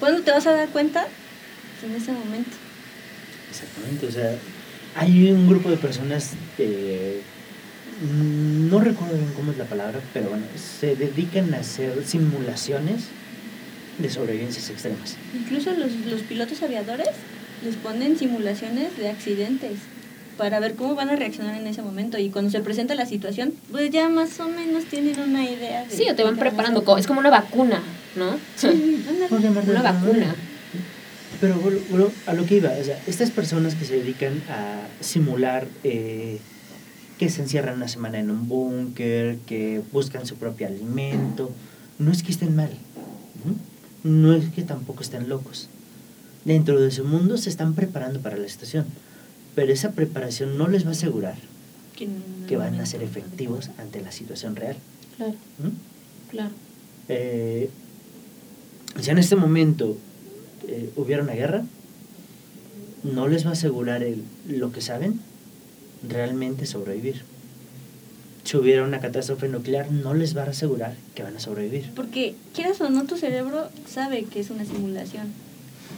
[0.00, 1.06] ¿Cuándo te vas a dar cuenta?
[1.82, 2.50] En ese momento.
[3.50, 4.36] Exactamente, o sea,
[4.96, 7.22] hay un grupo de personas, eh,
[8.02, 13.04] no recuerdo bien cómo es la palabra, pero bueno, se dedican a hacer simulaciones
[13.98, 15.16] de sobrevivencias extremas.
[15.34, 17.10] Incluso los, los pilotos aviadores
[17.64, 19.72] les ponen simulaciones de accidentes
[20.36, 23.54] para ver cómo van a reaccionar en ese momento y cuando se presenta la situación,
[23.70, 25.84] pues ya más o menos tienen una idea.
[25.84, 26.84] De Sí, o te van preparando.
[26.96, 27.82] Es como una vacuna,
[28.16, 28.36] ¿no?
[28.56, 30.34] Sí, Una alguna vacuna.
[31.40, 34.80] Pero bueno, bueno, a lo que iba, o sea, estas personas que se dedican a
[35.00, 36.38] simular eh,
[37.22, 41.52] que se encierran una semana en un búnker, que buscan su propio alimento,
[42.00, 42.70] no es que estén mal,
[44.02, 44.32] ¿no?
[44.32, 45.68] es que tampoco estén locos.
[46.44, 48.86] Dentro de su mundo se están preparando para la situación,
[49.54, 51.36] pero esa preparación no les va a asegurar
[52.48, 54.74] Que, van a ser efectivos ante la situación real.
[55.16, 55.70] Claro, ¿no?
[56.28, 56.50] claro.
[57.08, 57.70] Eh,
[59.00, 59.96] si en este momento
[60.66, 61.62] eh, hubiera una guerra,
[63.04, 65.20] no les va a asegurar el, lo que saben
[66.08, 67.22] realmente sobrevivir.
[68.44, 71.90] Si hubiera una catástrofe nuclear, no les va a asegurar que van a sobrevivir.
[71.94, 75.28] Porque quieras o no, tu cerebro sabe que es una simulación.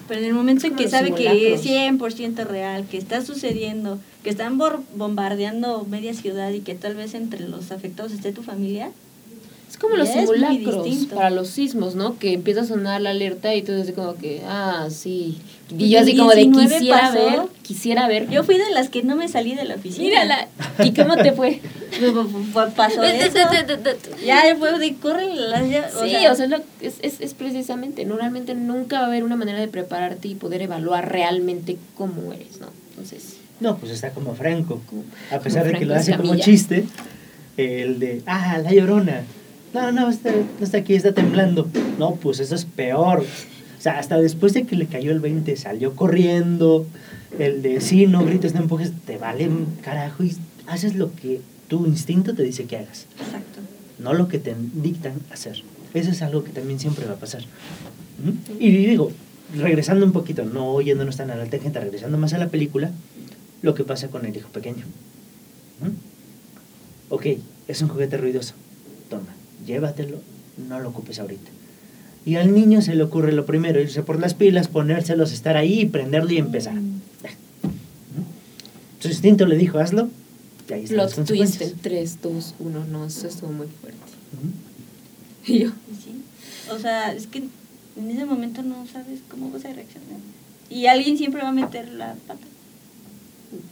[0.08, 2.36] Pero en el momento en que sabe que es simulacros.
[2.36, 7.14] 100% real, que está sucediendo, que están bor- bombardeando media ciudad y que tal vez
[7.14, 8.90] entre los afectados esté tu familia,
[9.70, 12.18] Es como los simulacros para los sismos, ¿no?
[12.18, 15.38] Que empieza a sonar la alerta y tú así como que, ah, sí.
[15.70, 17.14] Y Pues yo el así como de 19 quisiera pasó.
[17.14, 18.28] ver, quisiera ver.
[18.28, 20.04] yo fui de las que no me salí de la oficina.
[20.04, 20.48] Mírala.
[20.84, 21.60] ¿Y cómo te fue?
[22.52, 23.38] Fue- Pasó eso.
[24.24, 27.20] Ya fue de corre las ya, o sí, sea, o sea, es, lo- es, es,
[27.20, 28.16] es precisamente, ¿no?
[28.16, 32.60] Realmente nunca va a haber una manera de prepararte y poder evaluar realmente cómo eres,
[32.60, 32.68] ¿no?
[32.90, 34.80] Entonces, No, pues está como Franco.
[35.30, 36.84] A pesar como de que lo hace como chiste,
[37.56, 39.22] el de, ah, la llorona.
[39.72, 41.68] No, no, está, no está aquí, está temblando.
[41.98, 43.24] No, pues eso es peor.
[43.84, 46.86] O sea, hasta después de que le cayó el 20, salió corriendo.
[47.38, 49.50] El de, sí, no grites, no empujes, te vale
[49.82, 50.34] carajo y
[50.66, 53.60] haces lo que tu instinto te dice que hagas, exacto.
[53.98, 55.62] no lo que te dictan hacer.
[55.92, 57.42] Eso es algo que también siempre va a pasar.
[57.42, 58.54] ¿Mm?
[58.58, 59.12] Y digo,
[59.54, 62.90] regresando un poquito, no yéndonos tan a la tangente, regresando más a la película,
[63.60, 64.86] lo que pasa con el hijo pequeño.
[65.82, 67.12] ¿Mm?
[67.12, 67.26] Ok,
[67.68, 68.54] es un juguete ruidoso.
[69.10, 69.34] Toma,
[69.66, 70.20] llévatelo,
[70.70, 71.50] no lo ocupes ahorita.
[72.26, 75.80] Y al niño se le ocurre lo primero, irse por las pilas, ponérselos, estar ahí,
[75.80, 76.74] y prenderlo y empezar.
[76.74, 77.00] Mm.
[79.00, 80.08] Su instinto le dijo, hazlo,
[80.68, 83.98] y ahí están plot twist en 3, 2, 1, no, eso estuvo muy fuerte.
[85.46, 85.68] Y yo,
[86.02, 86.22] Sí.
[86.72, 90.18] O sea, es que en ese momento no sabes cómo vas a reaccionar.
[90.70, 92.40] Y alguien siempre va a meter la pata.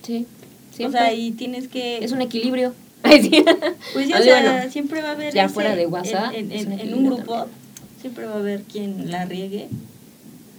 [0.03, 0.27] sí,
[0.73, 1.01] O siempre.
[1.01, 2.05] sea, y tienes que...
[2.05, 2.75] es un equilibrio.
[3.03, 5.33] Pues sí, o Así, sea, bueno, siempre va a haber...
[5.35, 7.62] ya ese- fuera de WhatsApp, En, en- un en un grupo también.
[8.03, 9.69] Siempre va a haber quien la riegue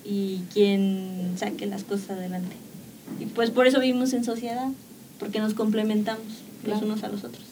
[0.04, 2.56] y quien saque las cosas adelante.
[3.20, 4.70] Y pues por eso vivimos en sociedad,
[5.20, 6.26] porque nos complementamos
[6.64, 6.86] los Claro.
[6.88, 7.44] unos a los otros.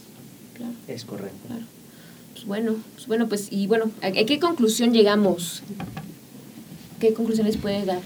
[0.56, 1.38] Claro, Es correcto.
[1.48, 1.64] claro.
[2.34, 5.62] Pues bueno, pues bueno, pues y bueno, ¿a, qué conclusión llegamos?
[7.00, 8.00] ¿Qué conclusiones puedes dar?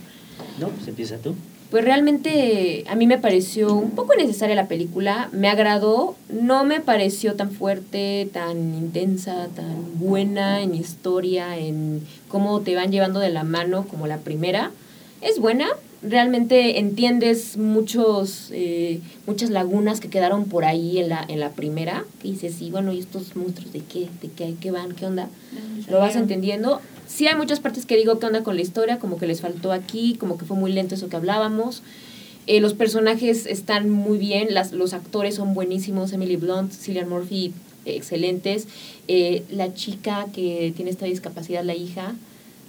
[0.60, 1.36] No, pues empieza tú.
[1.76, 6.80] Pues realmente a mí me pareció un poco innecesaria la película, me agradó, no me
[6.80, 12.00] pareció tan fuerte, tan intensa, tan buena en historia, en
[12.30, 14.72] cómo te van llevando de la mano como la primera.
[15.20, 15.68] Es buena,
[16.02, 22.06] realmente entiendes muchos, eh, muchas lagunas que quedaron por ahí en la, en la primera,
[22.22, 24.08] que dices, sí, bueno, ¿y estos monstruos de qué?
[24.22, 24.94] ¿De qué, qué van?
[24.94, 25.28] ¿Qué onda?
[25.90, 26.80] lo vas entendiendo.
[27.08, 29.72] Sí hay muchas partes que digo qué onda con la historia, como que les faltó
[29.72, 31.84] aquí, como que fue muy lento eso que hablábamos.
[32.48, 37.54] Eh, los personajes están muy bien, las, los actores son buenísimos, Emily Blunt, Cillian Murphy,
[37.86, 38.68] excelentes.
[39.08, 42.16] Eh, la chica que tiene esta discapacidad, la hija,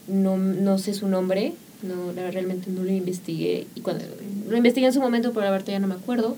[0.09, 3.67] no, no sé su nombre, no, realmente no lo investigué.
[3.75, 3.83] Y
[4.49, 6.37] lo investigué en su momento, pero ahorita ya no me acuerdo.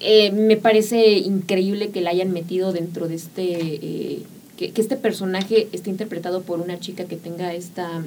[0.00, 4.22] Eh, me parece increíble que la hayan metido dentro de este,
[4.58, 8.02] que, que este personaje esté interpretado por una chica que tenga esta,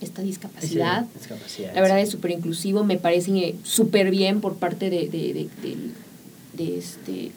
[0.00, 1.06] esta discapacidad.
[1.16, 5.48] Discapacidad, La verdad es súper inclusivo, me parece súper bien por parte de, de, de,
[5.62, 5.92] del-
[6.54, 7.30] de este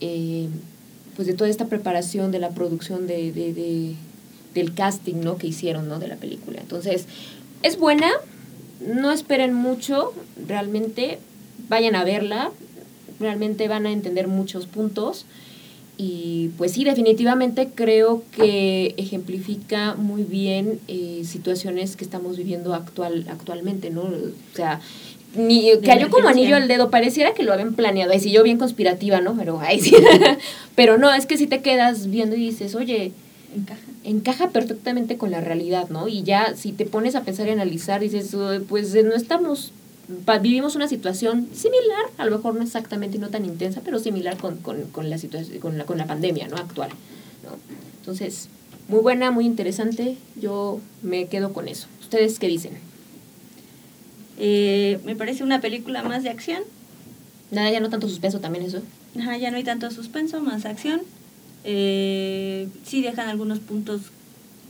[0.00, 0.48] eh,
[1.16, 3.94] pues de toda esta preparación de la producción de, de, de,
[4.54, 5.36] del casting, ¿no?
[5.36, 5.98] Que hicieron, ¿no?
[5.98, 6.60] De la película.
[6.60, 7.06] Entonces,
[7.62, 8.10] es buena,
[8.86, 10.14] no esperen mucho,
[10.46, 11.18] realmente
[11.68, 12.50] vayan a verla,
[13.18, 15.26] realmente van a entender muchos puntos.
[16.02, 23.26] Y pues sí, definitivamente creo que ejemplifica muy bien eh, situaciones que estamos viviendo actual,
[23.28, 24.04] actualmente, ¿no?
[24.04, 24.80] O sea,
[25.34, 28.56] ni, cayó como anillo al dedo, pareciera que lo habían planeado, y si yo bien
[28.56, 29.36] conspirativa, ¿no?
[29.36, 29.94] Pero, ay, sí.
[30.74, 33.12] Pero no, es que si te quedas viendo y dices, oye,
[33.54, 33.80] Encaja.
[34.02, 36.08] encaja perfectamente con la realidad, ¿no?
[36.08, 39.72] Y ya si te pones a pensar y analizar, dices, "Uy, pues no estamos,
[40.40, 44.58] vivimos una situación similar, a lo mejor no exactamente no tan intensa, pero similar con,
[44.58, 46.56] con, con la situación, con la, con la pandemia, ¿no?
[46.56, 46.90] Actual,
[47.44, 47.56] ¿no?
[48.00, 48.48] Entonces,
[48.88, 51.86] muy buena, muy interesante, yo me quedo con eso.
[52.00, 52.72] ¿Ustedes qué dicen?
[54.36, 56.62] Eh, me parece una película más de acción.
[57.50, 58.82] Nada, ya no tanto suspenso también eso.
[59.18, 61.02] Ajá, ya no hay tanto suspenso, más acción.
[61.64, 64.00] Eh, sí dejan algunos puntos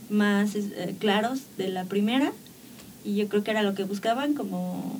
[0.09, 2.33] más eh, claros de la primera.
[3.05, 4.99] Y yo creo que era lo que buscaban, como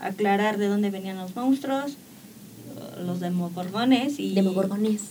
[0.00, 1.96] aclarar de dónde venían los monstruos,
[3.04, 5.02] los demogorgones y, Demogorgones.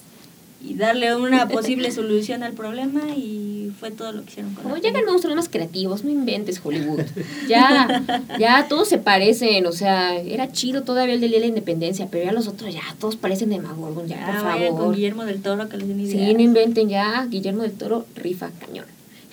[0.63, 4.75] y darle una posible solución al problema y fue todo lo que hicieron con Como
[4.75, 5.11] la llegan película.
[5.13, 7.01] monstruos más creativos, no inventes Hollywood.
[7.49, 8.03] Ya,
[8.39, 12.07] ya todos se parecen, o sea, era chido todavía el del Día de la Independencia,
[12.09, 14.95] pero ya los otros ya todos parecen Demagorgon, ya, Ya, por vayan con favor.
[14.95, 16.34] Guillermo del Toro que les den Sí, ideas.
[16.36, 18.86] no inventen ya, Guillermo del Toro rifa cañón.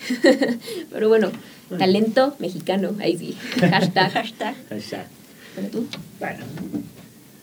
[0.91, 1.31] pero bueno,
[1.77, 3.37] talento mexicano, ahí sí.
[3.59, 4.11] Hashtag.
[4.11, 4.55] Hashtag.
[4.71, 5.15] Exacto.
[5.55, 5.85] Bueno, tú.
[6.19, 6.43] Bueno,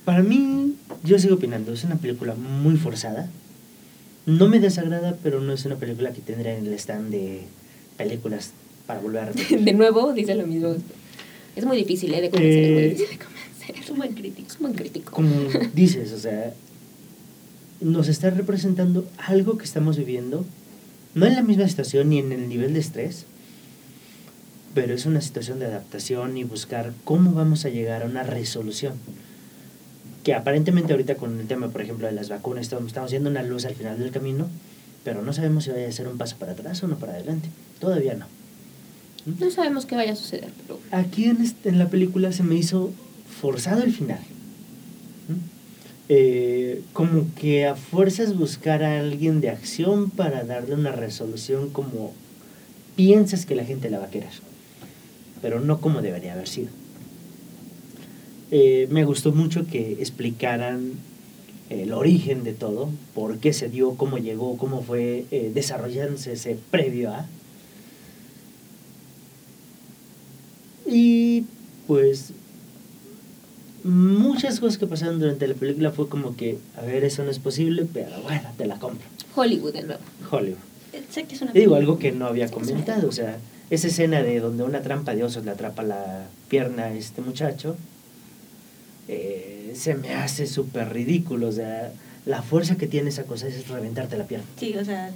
[0.04, 3.28] para mí, yo sigo opinando, es una película muy forzada.
[4.26, 7.42] No me desagrada, pero no es una película que tendría en el stand de
[7.96, 8.52] películas
[8.86, 9.60] para volver a repetir.
[9.64, 10.74] De nuevo, dice lo mismo.
[11.56, 12.20] Es muy difícil, ¿eh?
[12.20, 13.76] De convencer, es muy Eh, difícil de convencer.
[13.82, 14.48] Es un buen crítico.
[14.48, 15.12] Es un buen crítico.
[15.12, 15.30] Como
[15.74, 16.52] dices, o sea,
[17.80, 20.44] nos está representando algo que estamos viviendo,
[21.14, 23.24] no en la misma situación ni en el nivel de estrés,
[24.80, 28.92] pero es una situación de adaptación y buscar cómo vamos a llegar a una resolución.
[30.22, 33.42] Que aparentemente ahorita con el tema, por ejemplo, de las vacunas, estamos, estamos viendo una
[33.42, 34.46] luz al final del camino,
[35.02, 37.48] pero no sabemos si vaya a ser un paso para atrás o no para adelante.
[37.80, 38.26] Todavía no.
[39.40, 42.54] No sabemos qué vaya a suceder, pero Aquí en, este- en la película se me
[42.54, 42.92] hizo
[43.40, 44.20] forzado el final.
[45.26, 45.34] ¿Mm?
[46.08, 52.12] Eh, como que a fuerzas buscar a alguien de acción para darle una resolución como
[52.94, 54.30] piensas que la gente la va a querer,
[55.40, 56.68] pero no como debería haber sido.
[58.50, 60.92] Eh, me gustó mucho que explicaran
[61.70, 66.58] el origen de todo, por qué se dio, cómo llegó, cómo fue eh, desarrollándose ese
[66.70, 67.26] previo a.
[70.86, 71.44] Y
[71.86, 72.32] pues
[73.84, 77.38] muchas cosas que pasaron durante la película fue como que, a ver, eso no es
[77.38, 79.06] posible, pero bueno, te la compro.
[79.34, 80.00] Hollywood de nuevo.
[80.30, 80.56] Hollywood.
[80.94, 83.38] Eh, Sé que es una digo algo que no había comentado, o sea,
[83.70, 87.76] esa escena de donde una trampa de osos le atrapa la pierna a este muchacho,
[89.08, 91.90] eh, se me hace súper ridículo, o sea,
[92.26, 94.46] la fuerza que tiene esa cosa es reventarte la pierna.
[94.58, 95.10] Sí, o sea,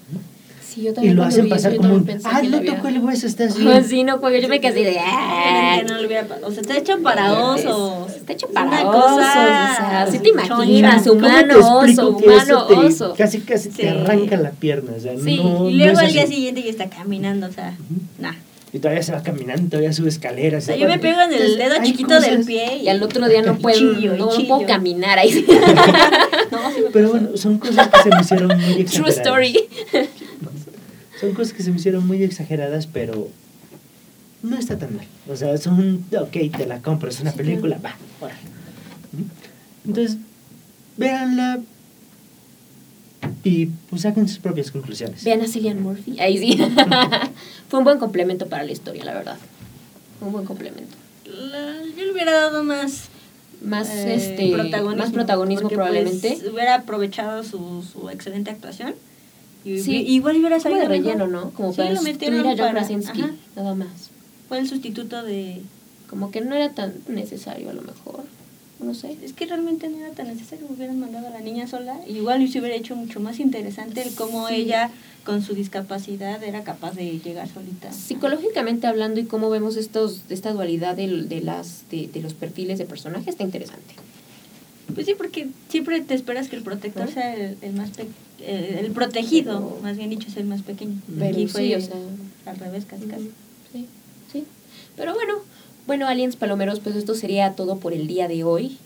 [0.65, 2.99] Sí, yo Y también lo cuando hacen vi pasar como un, ah, no tocó el
[3.01, 3.85] hueso, estás Oh, bien.
[3.85, 4.97] sí, no, pues yo me quedé así de...
[5.01, 5.83] "Ah".
[5.87, 8.11] no lo hubiera pa- O sea, está hecho para osos.
[8.17, 11.79] Está hecho Es para una osos, cosa o sea, si te imaginas, ¿Cómo te humano
[11.79, 13.15] oso, humano te- oso.
[13.19, 13.77] Casi, casi Sí.
[13.83, 16.37] te arranca la pierna, o sea, Sí, no, y no luego al día así.
[16.37, 18.01] siguiente ya está caminando, o sea, Ujú.
[18.23, 18.33] nah.
[18.75, 20.65] Y todavía se va caminando, todavía sube escaleras.
[20.65, 23.43] O sea, yo me pego en el dedo chiquito del pie Y al otro día
[23.43, 24.49] no puedo, chillo, no, chillo.
[24.49, 25.45] puedo caminar ahí.
[26.51, 28.93] No, sí me Pero bueno, son cosas que se me hicieron muy exageradas.
[28.93, 29.59] True story.
[31.21, 33.29] Son cosas que se me hicieron muy exageradas, pero
[34.43, 35.07] no está tan mal.
[35.31, 38.41] O sea, son, ok, te la compro, es una Sí, película, va, órale.
[39.87, 40.19] Entonces,
[40.99, 41.61] véanla
[43.45, 45.25] y pues saquen sus propias conclusiones.
[45.25, 46.19] Vean a Cillian Murphy.
[46.21, 46.59] Ahí sí.
[47.69, 49.37] Fue un buen complemento para la historia, la verdad.
[50.19, 50.97] Fue un buen complemento.
[51.27, 53.05] La- yo le hubiera dado más
[53.63, 54.49] Más, eh, este,
[54.97, 56.37] más protagonismo porque, probablemente.
[56.41, 58.95] pues, hubiera aprovechado su, su excelente actuación.
[59.65, 59.97] Y Sí.
[59.97, 61.07] igual hubiera Como salido de mejor.
[61.07, 61.51] relleno, ¿no?
[61.51, 63.31] Como Sí, para sustituir a John Krasinski, ajá.
[63.57, 63.89] nada más.
[64.49, 65.63] Fue el sustituto de...
[66.11, 68.25] Como que no era tan necesario a lo mejor.
[68.83, 69.17] No sé.
[69.23, 72.01] Es que realmente no era tan necesario, hubieran mandado a la niña sola.
[72.09, 74.55] Igual se hubiera hecho mucho más interesante el cómo Sí.
[74.57, 74.91] ella,
[75.25, 77.93] con su discapacidad, era capaz de llegar solita.
[77.93, 82.79] Psicológicamente hablando y cómo vemos estos, esta dualidad del- de, las, de, de los perfiles
[82.79, 83.95] de personajes está interesante.
[84.95, 88.09] Pues sí, porque siempre te esperas que el protector sea el, el más pe-
[88.41, 91.01] eh, el protegido, Pero- más bien dicho, es el más pequeño.
[91.19, 91.97] Pero Aquí sí, fue o sea,
[92.47, 93.31] al revés, casi casi.
[93.73, 93.87] Sí,
[94.33, 94.45] sí.
[94.97, 95.35] Pero bueno,
[95.87, 98.79] bueno, Aliens Palomeros, pues esto sería todo por el día de hoy.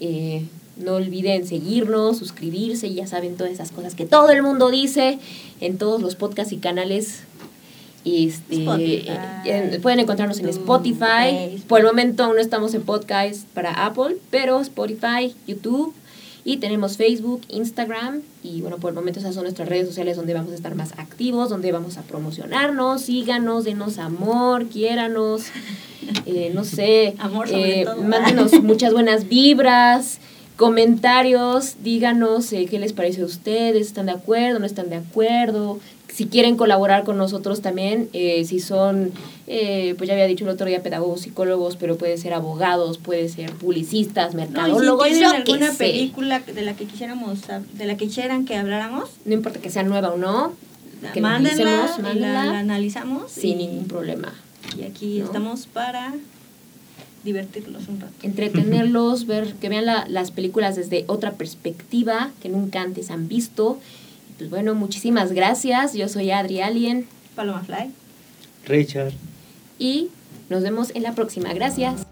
[0.00, 0.44] Eh,
[0.76, 5.18] No olviden seguirnos, suscribirse, ya saben todas esas cosas que todo el mundo dice
[5.60, 7.20] en todos los podcasts y canales.
[8.04, 8.64] Este,
[9.44, 11.62] eh, pueden encontrarnos en YouTube, Spotify.
[11.68, 15.94] Por el momento aún no estamos en podcast para Apple, pero Spotify, YouTube
[16.44, 20.34] y tenemos Facebook, Instagram y bueno, por el momento esas son nuestras redes sociales donde
[20.34, 25.44] vamos a estar más activos, donde vamos a promocionarnos, síganos, denos amor, quiéranos,
[26.26, 27.96] eh, no sé, Amor sobre eh, todo.
[28.02, 30.18] mándenos muchas buenas vibras,
[30.56, 35.80] comentarios, díganos eh, qué les parece a ustedes, están de acuerdo, no están de acuerdo,
[36.14, 39.10] si quieren colaborar con nosotros también, eh, si son,
[39.48, 43.28] eh, pues ya había dicho el otro día, pedagogos, psicólogos, pero puede ser abogados, puede
[43.28, 47.40] ser publicistas, No, y mercadólogos, si tienen alguna película de la que quisiéramos,
[47.72, 50.52] de la que quisieran que habláramos, No importa que sea nueva o no,
[51.12, 52.44] que la, mándenla.
[52.46, 53.32] la analizamos.
[53.32, 54.32] sin y, ningún problema.
[54.78, 55.24] Y aquí ¿no?
[55.24, 56.14] estamos para
[57.24, 58.12] divertirlos un rato.
[58.22, 63.78] Entretenerlos, ver, que vean la- las películas desde otra perspectiva que nunca antes han visto.
[64.38, 65.94] Pues bueno, muchísimas gracias.
[65.94, 67.92] Yo soy Adri Alien Paloma Fly.
[68.66, 69.12] Richard.
[69.78, 70.08] y
[70.48, 71.52] nos vemos en la próxima.
[71.52, 72.06] Gracias.